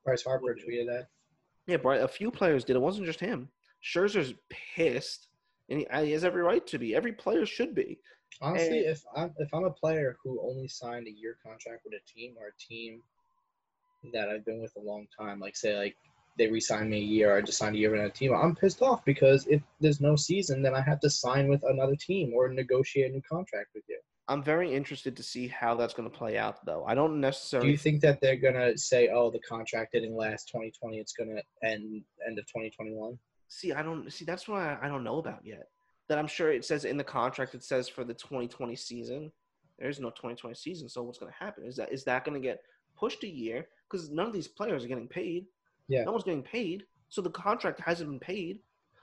[0.04, 1.08] Bryce Harper tweeted that.
[1.68, 2.76] Yeah, Bryce, a few players did.
[2.76, 3.50] It wasn't just him.
[3.84, 5.28] Scherzer's pissed,
[5.70, 6.96] and he, he has every right to be.
[6.96, 8.00] Every player should be.
[8.42, 11.94] Honestly, and, if I'm if I'm a player who only signed a year contract with
[11.94, 13.02] a team or a team
[14.14, 15.96] that I've been with a long time, like say like
[16.40, 18.82] they re-signed me a year, I just signed a year with another team, I'm pissed
[18.82, 22.50] off because if there's no season, then I have to sign with another team or
[22.50, 24.00] negotiate a new contract with you.
[24.30, 26.86] I'm very interested to see how that's going to play out, though.
[26.88, 27.68] I don't necessarily.
[27.68, 31.14] Do you think that they're going to say, "Oh, the contract didn't last 2020; it's
[31.14, 33.18] going to end end of 2021"?
[33.48, 34.26] See, I don't see.
[34.26, 35.68] That's what I, I don't know about yet.
[36.10, 37.56] That I'm sure it says in the contract.
[37.56, 39.32] It says for the 2020 season.
[39.80, 41.64] There is no 2020 season, so what's going to happen?
[41.66, 42.62] Is that is that going to get
[43.00, 43.68] pushed a year?
[43.90, 45.46] Because none of these players are getting paid.
[45.90, 46.06] Yeah.
[46.06, 48.60] No one's getting paid, so the contract hasn't been paid.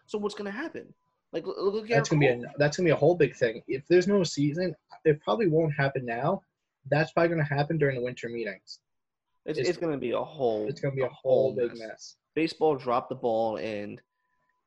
[0.07, 0.95] So what's going to happen?
[1.33, 3.61] Like look that's gonna be a that's gonna be a whole big thing.
[3.69, 4.75] If there's no season,
[5.05, 6.41] it probably won't happen now.
[6.89, 8.79] That's probably gonna happen during the winter meetings.
[9.45, 10.67] It's, it's, it's gonna be a whole.
[10.69, 11.81] It's gonna be a, a whole, big mess.
[11.81, 12.17] mess.
[12.35, 14.01] Baseball dropped the ball, and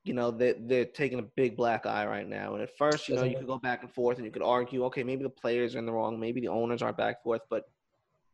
[0.03, 2.53] you know they they're taking a big black eye right now.
[2.53, 4.83] And at first, you know, you could go back and forth, and you could argue,
[4.85, 7.41] okay, maybe the players are in the wrong, maybe the owners aren't back and forth.
[7.49, 7.63] But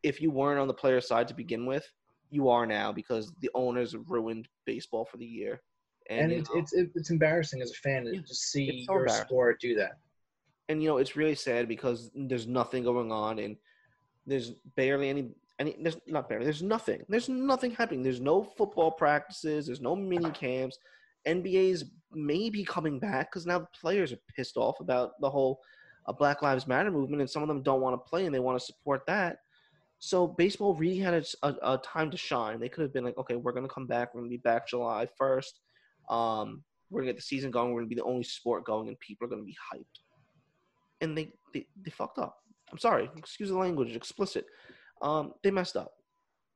[0.03, 1.87] if you weren't on the player side to begin with,
[2.29, 5.61] you are now because the owners ruined baseball for the year.
[6.09, 9.07] And, and it's, know, it's it's embarrassing as a fan to just see so your
[9.07, 9.97] sport do that.
[10.69, 13.55] And you know, it's really sad because there's nothing going on, and
[14.27, 15.75] there's barely any any.
[15.81, 16.45] There's not barely.
[16.45, 17.03] There's nothing.
[17.09, 18.03] There's nothing happening.
[18.03, 19.65] There's no football practices.
[19.65, 20.77] There's no mini camps.
[21.27, 25.59] NBA's maybe coming back because now the players are pissed off about the whole
[26.07, 28.39] uh, Black Lives Matter movement, and some of them don't want to play and they
[28.39, 29.39] want to support that.
[30.05, 32.59] So baseball really had a, a, a, time to shine.
[32.59, 34.13] They could have been like, okay, we're going to come back.
[34.13, 35.53] We're going to be back July 1st.
[36.09, 37.73] Um, we're gonna get the season going.
[37.73, 40.01] We're gonna be the only sport going, and people are gonna be hyped.
[41.01, 42.37] And they they, they fucked up.
[42.71, 44.45] I'm sorry, excuse the language, explicit.
[45.01, 45.93] Um, they messed up.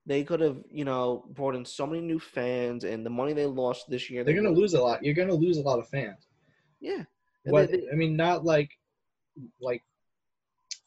[0.05, 3.45] They could have, you know, brought in so many new fans, and the money they
[3.45, 4.23] lost this year.
[4.23, 5.03] They're they gonna lose a lot.
[5.03, 6.27] You're gonna lose a lot of fans.
[6.79, 7.03] Yeah.
[7.43, 8.69] What, they, I mean, not like
[9.59, 9.83] like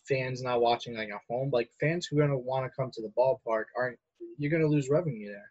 [0.09, 1.51] fans not watching like at home.
[1.53, 3.99] Like fans who are gonna want to come to the ballpark aren't.
[4.39, 5.51] You're gonna lose revenue there.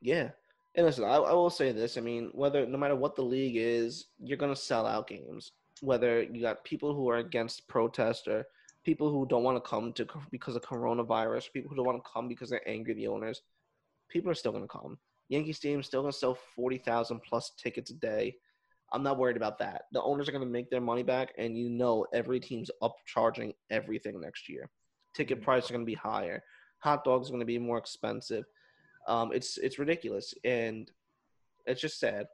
[0.00, 0.30] Yeah,
[0.74, 1.96] and listen, I, I will say this.
[1.96, 5.52] I mean, whether no matter what the league is, you're gonna sell out games.
[5.80, 8.44] Whether you got people who are against protest or
[8.84, 12.10] people who don't want to come to because of coronavirus, people who don't want to
[12.10, 13.42] come because they're angry at the owners,
[14.08, 14.98] people are still gonna come.
[15.28, 18.36] Yankee Stadium's still gonna sell forty thousand plus tickets a day.
[18.94, 19.82] I'm not worried about that.
[19.92, 24.20] The owners are gonna make their money back, and you know every team's upcharging everything
[24.20, 24.70] next year.
[25.14, 25.44] Ticket mm-hmm.
[25.44, 26.42] prices are gonna be higher.
[26.78, 28.44] Hot dogs are gonna be more expensive
[29.06, 30.90] um, it's it's ridiculous and
[31.66, 32.26] it's just sad.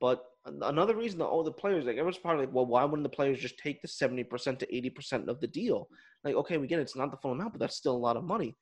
[0.00, 3.04] But another reason that all the players, like it everyone's probably like, well, why wouldn't
[3.04, 5.88] the players just take the seventy percent to eighty percent of the deal?
[6.24, 8.16] Like, okay, we get it, it's not the full amount, but that's still a lot
[8.16, 8.54] of money.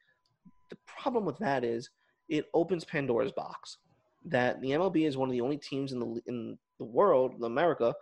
[0.70, 1.90] The problem with that is
[2.28, 3.78] it opens Pandora's box.
[4.26, 7.94] That the MLB is one of the only teams in the in the world, America,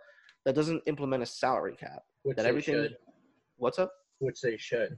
[0.45, 2.03] that doesn't implement a salary cap.
[2.23, 2.75] Which that everything.
[2.75, 2.97] Should.
[3.57, 3.91] What's up?
[4.19, 4.97] Which they should.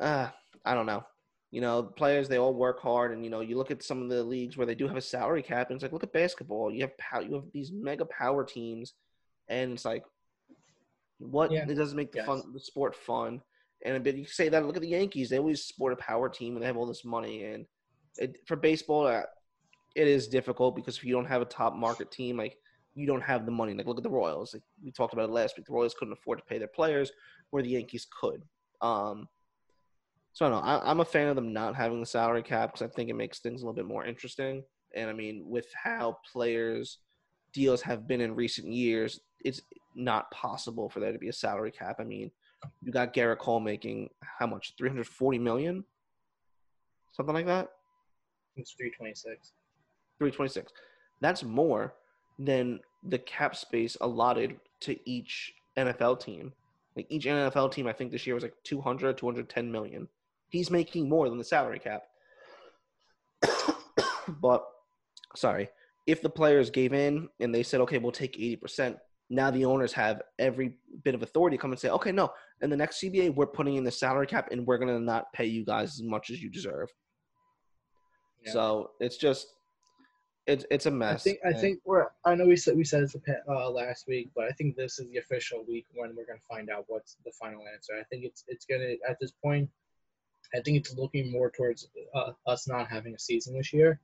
[0.00, 0.28] Uh,
[0.64, 1.04] I don't know
[1.52, 4.08] you know, players they all work hard, and you know, you look at some of
[4.08, 6.72] the leagues where they do have a salary cap, and it's like, look at basketball.
[6.72, 8.94] You have pow- you have these mega power teams,
[9.48, 10.02] and it's like,
[11.18, 11.52] what?
[11.52, 11.66] Yeah.
[11.68, 12.26] It doesn't make the yes.
[12.26, 13.42] fun the sport fun.
[13.84, 16.54] And but you say that look at the Yankees; they always sport a power team,
[16.54, 17.44] and they have all this money.
[17.44, 17.66] And
[18.16, 19.22] it, for baseball, uh,
[19.94, 22.56] it is difficult because if you don't have a top market team, like
[22.94, 23.74] you don't have the money.
[23.74, 24.54] Like look at the Royals.
[24.54, 25.66] Like we talked about it last week.
[25.66, 27.10] The Royals couldn't afford to pay their players,
[27.50, 28.42] where the Yankees could.
[28.80, 29.28] Um,
[30.32, 30.66] so I don't know.
[30.66, 33.14] I, am a fan of them not having the salary cap because I think it
[33.14, 34.62] makes things a little bit more interesting.
[34.94, 36.98] And I mean, with how players'
[37.52, 39.60] deals have been in recent years, it's
[39.94, 41.96] not possible for there to be a salary cap.
[41.98, 42.30] I mean,
[42.82, 44.74] you got Gerrit Cole making how much?
[44.78, 45.84] 340 million?
[47.12, 47.68] Something like that?
[48.56, 49.52] It's 326.
[50.18, 50.72] 326.
[51.20, 51.94] That's more
[52.44, 56.52] than the cap space allotted to each NFL team.
[56.96, 60.08] Like each NFL team, I think this year was like 200, 210 million
[60.52, 62.04] he's making more than the salary cap.
[64.40, 64.64] but
[65.34, 65.68] sorry,
[66.06, 68.96] if the players gave in and they said, okay, we'll take 80%,
[69.30, 70.74] now the owners have every
[71.04, 72.30] bit of authority to come and say, okay, no,
[72.60, 75.32] in the next CBA, we're putting in the salary cap and we're going to not
[75.32, 76.90] pay you guys as much as you deserve.
[78.44, 78.52] Yeah.
[78.52, 79.46] So it's just,
[80.46, 81.20] it's it's a mess.
[81.20, 82.06] I think I think we're.
[82.24, 83.16] I know we said we said this
[83.48, 86.68] uh, last week, but I think this is the official week when we're gonna find
[86.70, 87.92] out what's the final answer.
[87.98, 89.70] I think it's it's gonna at this point
[90.54, 94.00] I think it's looking more towards uh, us not having a season this year.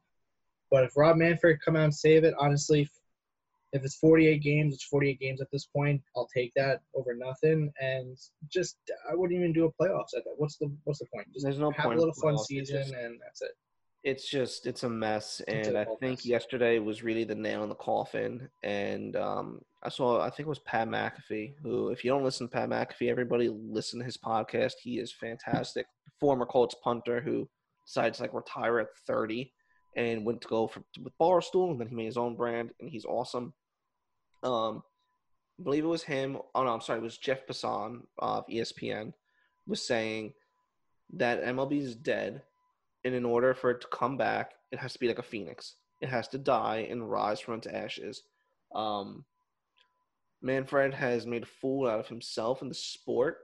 [0.71, 2.89] But if Rob Manfred come out and save it, honestly,
[3.73, 6.03] if it's 48 games, it's 48 games at this point.
[6.17, 8.17] I'll take that over nothing, and
[8.49, 8.77] just
[9.11, 10.35] I wouldn't even do a playoffs at that.
[10.37, 11.27] What's the what's the point?
[11.33, 12.47] Just There's no have point a little fun playoffs.
[12.47, 13.53] Season, just- and that's it.
[14.05, 16.27] It's just it's a mess and a i think mess.
[16.27, 20.49] yesterday was really the nail in the coffin and um i saw i think it
[20.49, 24.17] was pat mcafee who if you don't listen to pat mcafee everybody listen to his
[24.17, 25.87] podcast he is fantastic
[26.21, 27.49] former colts punter who
[27.87, 29.53] decided to like retire at 30
[29.97, 32.89] and went to go for, with barstool and then he made his own brand and
[32.89, 33.53] he's awesome
[34.43, 34.83] um
[35.59, 39.13] I believe it was him oh no i'm sorry it was jeff passan of espn
[39.67, 40.35] was saying
[41.15, 42.43] that mlb is dead
[43.05, 45.77] and in order for it to come back, it has to be like a phoenix.
[46.01, 48.23] It has to die and rise from its ashes.
[48.75, 49.25] Um,
[50.43, 53.39] Manfred has made a fool out of himself in the sport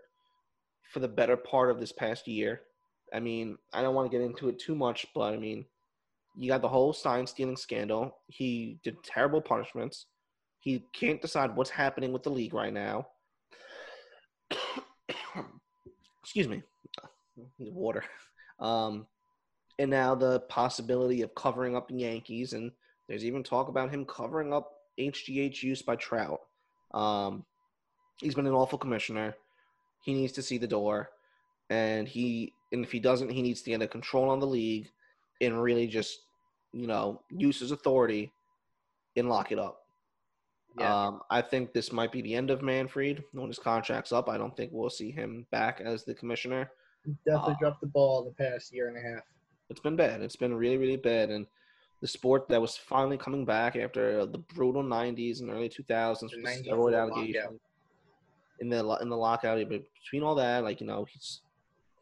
[0.93, 2.61] for the better part of this past year.
[3.13, 5.65] I mean, I don't want to get into it too much, but I mean,
[6.37, 8.19] you got the whole sign stealing scandal.
[8.27, 10.07] He did terrible punishments.
[10.61, 13.07] He can't decide what's happening with the league right now.
[16.23, 16.63] Excuse me.
[17.59, 18.05] Water.
[18.59, 19.07] Um,
[19.79, 22.71] and now the possibility of covering up the Yankees, and
[23.09, 26.41] there's even talk about him covering up HGH use by Trout.
[26.93, 27.45] Um,
[28.21, 29.35] he's been an awful commissioner.
[30.03, 31.11] He needs to see the door,
[31.71, 34.91] and he and if he doesn't, he needs to get a control on the league
[35.41, 36.21] and really just
[36.73, 38.33] you know use his authority
[39.17, 39.81] and lock it up.
[40.79, 41.07] Yeah.
[41.07, 44.29] Um, I think this might be the end of Manfred when his contract's up.
[44.29, 46.71] I don't think we'll see him back as the commissioner.
[47.27, 49.23] Definitely uh, dropped the ball the past year and a half.
[49.71, 50.21] It's been bad.
[50.21, 51.31] It's been really, really bad.
[51.31, 51.47] And
[52.01, 56.31] the sport that was finally coming back after the brutal '90s and early 2000s with
[56.33, 57.61] The the 94 steroid allegation
[58.61, 59.59] in the in the lockout.
[59.69, 61.41] But between all that, like you know, he's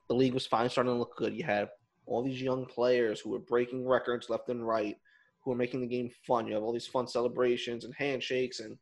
[0.09, 1.35] the league was finally starting to look good.
[1.35, 1.71] You had
[2.07, 4.97] all these young players who were breaking records left and right,
[5.41, 6.47] who were making the game fun.
[6.47, 8.77] You have all these fun celebrations and handshakes, and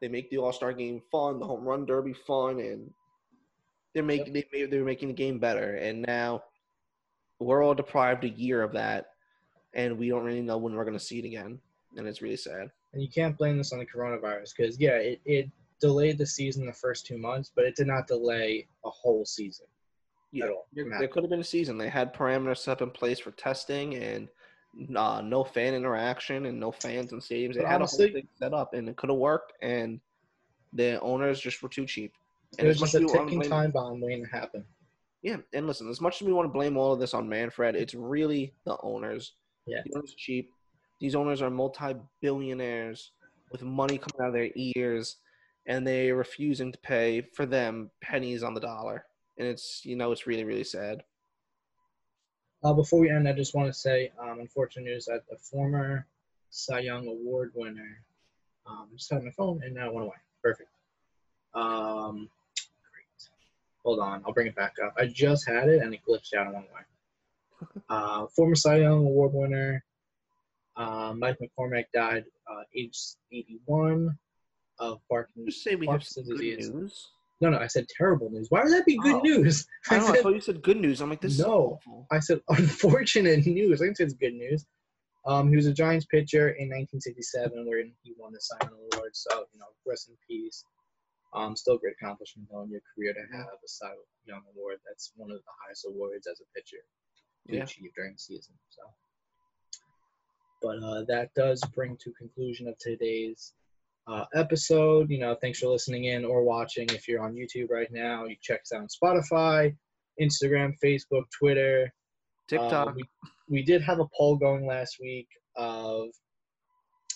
[0.00, 2.90] they make the All Star game fun, the home run derby fun, and
[3.94, 5.76] they're making they made, they were making the game better.
[5.76, 6.42] And now
[7.44, 9.10] we're all deprived a year of that,
[9.74, 11.58] and we don't really know when we're going to see it again,
[11.96, 12.70] and it's really sad.
[12.92, 16.64] And you can't blame this on the coronavirus because yeah, it, it delayed the season
[16.66, 19.66] the first two months, but it did not delay a whole season
[20.32, 20.66] Yeah, at all.
[20.72, 21.76] there, there could have been a season.
[21.76, 24.28] They had parameters set up in place for testing and
[24.96, 27.54] uh, no fan interaction and no fans in stadiums.
[27.54, 29.52] They But had honestly- a whole thing set up, and it could have worked.
[29.60, 30.00] And
[30.72, 32.12] the owners just were too cheap.
[32.58, 34.64] It was just a as we wanna ticking time bomb waiting to happen.
[35.24, 37.74] Yeah, and listen, as much as we want to blame all of this on Manfred,
[37.74, 39.32] it's really the owners.
[39.66, 39.80] Yeah.
[39.86, 40.50] The owners are cheap.
[41.00, 43.12] These owners are multi-billionaires
[43.50, 45.16] with money coming out of their ears,
[45.66, 49.06] and they're refusing to pay for them pennies on the dollar.
[49.38, 51.02] And it's you know it's really really sad.
[52.62, 56.06] Uh, before we end, I just want to say, um, unfortunate news that the former
[56.50, 58.04] Cy Young Award winner
[58.66, 60.16] um, just had my phone and now went away.
[60.42, 60.68] Perfect.
[61.54, 62.28] Um.
[63.84, 64.94] Hold on, I'll bring it back up.
[64.98, 67.70] I just had it and it glitched out went away.
[67.88, 69.84] Uh, former Cy Young Award winner
[70.76, 72.98] uh, Mike McCormick died uh, age
[73.32, 74.18] 81
[74.80, 75.62] of Parkinson's.
[75.62, 76.70] Say we have Parkinson's disease.
[76.70, 77.08] news.
[77.40, 78.46] No, no, I said terrible news.
[78.50, 79.20] Why would that be good Oh.
[79.20, 79.66] news?
[79.90, 80.10] I don't know.
[80.10, 81.00] I said- thought you said good news.
[81.00, 81.78] I'm like, this No.
[82.10, 83.80] I said unfortunate news.
[83.80, 84.64] I didn't say it's good news.
[85.26, 89.10] Um, he was a Giants pitcher in 1967, where he won the Cy Young Award.
[89.14, 90.64] So you know, rest in peace.
[91.34, 93.90] Um, still a great accomplishment though in your career to have a Cy
[94.24, 94.78] Young Award.
[94.86, 96.82] That's one of the highest awards as a pitcher
[97.48, 97.64] to Yeah.
[97.64, 98.54] achieve during the season.
[98.68, 98.82] So,
[100.62, 103.52] but uh, that does bring to conclusion of today's
[104.06, 105.10] uh, episode.
[105.10, 106.88] You know, thanks for listening in or watching.
[106.90, 109.74] If you're on YouTube right now, you check us out on Spotify,
[110.20, 111.92] Instagram, Facebook, Twitter.
[112.48, 112.88] TikTok.
[112.88, 113.02] Uh, we,
[113.48, 116.08] we did have a poll going last week of,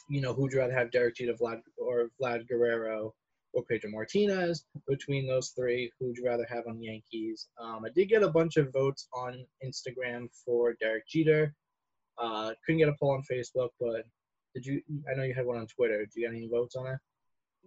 [0.08, 3.14] you know, who'd you rather have Derek Jeter, Vlad or Vlad Guerrero
[3.52, 4.66] or Pedro Martinez?
[4.86, 7.48] Between those three, who'd you rather have on the Yankees?
[7.60, 11.54] Um, I did get a bunch of votes on Instagram for Derek Jeter.
[12.18, 14.04] Uh, couldn't get a poll on Facebook, but
[14.54, 14.82] did you?
[15.10, 15.98] I know you had one on Twitter.
[15.98, 16.98] Did you get any votes on it?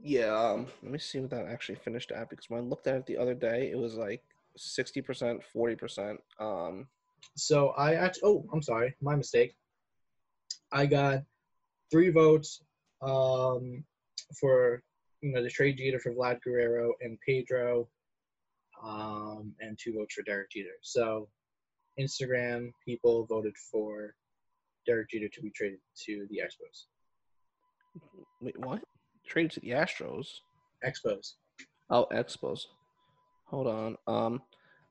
[0.02, 0.36] yeah.
[0.36, 3.06] Um, let me see what that actually finished at because when I looked at it
[3.06, 4.22] the other day, it was like
[4.58, 6.20] sixty percent, forty percent.
[6.40, 6.88] Um,
[7.36, 9.56] So I actually, oh, I'm sorry, my mistake.
[10.72, 11.24] I got
[11.92, 12.62] three votes
[13.02, 13.84] um,
[14.40, 14.84] for
[15.22, 17.88] you know the trade Jeter for Vlad Guerrero and Pedro,
[18.84, 20.70] um, and two votes for Derek Jeter.
[20.82, 21.28] So
[22.00, 24.16] Instagram people voted for
[24.86, 26.86] Derek Jeter to be traded to the Expos.
[28.42, 28.82] wait, what?
[29.28, 30.28] Traded to the Astros.
[30.86, 31.34] Expos.
[31.90, 32.62] Oh, Expos.
[33.46, 33.98] Hold on.
[34.08, 34.42] Um,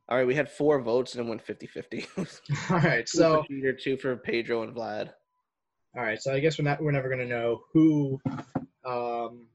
[0.08, 2.06] all right, we had four votes and it went 50-50.
[2.70, 5.10] All right, two so for Jeter, two for Pedro and Vlad.
[5.96, 8.20] all right, so I guess we're not we're never gonna know who
[8.84, 9.46] um,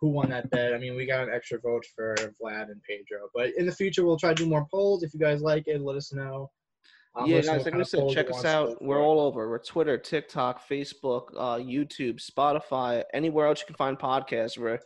[0.00, 0.74] who won that bet.
[0.74, 3.28] I mean, we got an extra vote for Vlad and Pedro.
[3.34, 5.02] But in the future, we'll try to do more polls.
[5.02, 6.50] If you guys like it, let us know.
[7.16, 8.82] Um, yeah, let us know guys, like I said, check us want us to out.
[8.82, 9.48] We're all over.
[9.48, 14.56] We're Twitter, TikTok, Facebook, uh, YouTube, Spotify, anywhere else you can find podcasts.
[14.56, 14.78] We're,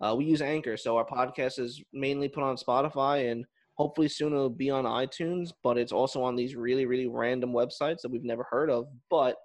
[0.00, 3.44] uh, we use Anchor, so our podcast is mainly put on Spotify, and
[3.74, 5.50] hopefully soon it'll be on iTunes.
[5.64, 8.86] But it's also on these really, really random websites that we've never heard of.
[9.10, 9.36] But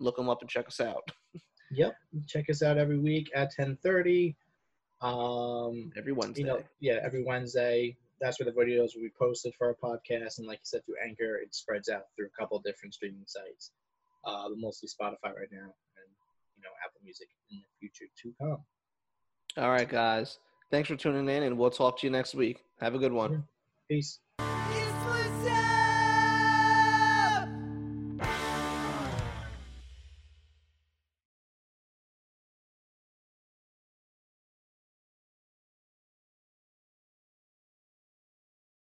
[0.00, 1.10] look them up and check us out
[1.72, 1.96] Yep.
[2.26, 4.34] Check us out every week at 10:30.
[5.00, 6.40] Um, every Wednesday.
[6.42, 7.96] you know, yeah, every Wednesday.
[8.20, 10.38] That's where the videos will be posted for our podcast.
[10.38, 13.70] And like you said, through Anchor, it spreads out through a couple different streaming sites,
[14.24, 16.08] uh, but mostly Spotify right now, and
[16.56, 18.58] you know, Apple Music in the future to come.
[19.56, 20.38] All right, guys.
[20.70, 22.64] Thanks for tuning in, and we'll talk to you next week.
[22.80, 23.44] Have a good one.
[23.88, 24.18] Peace.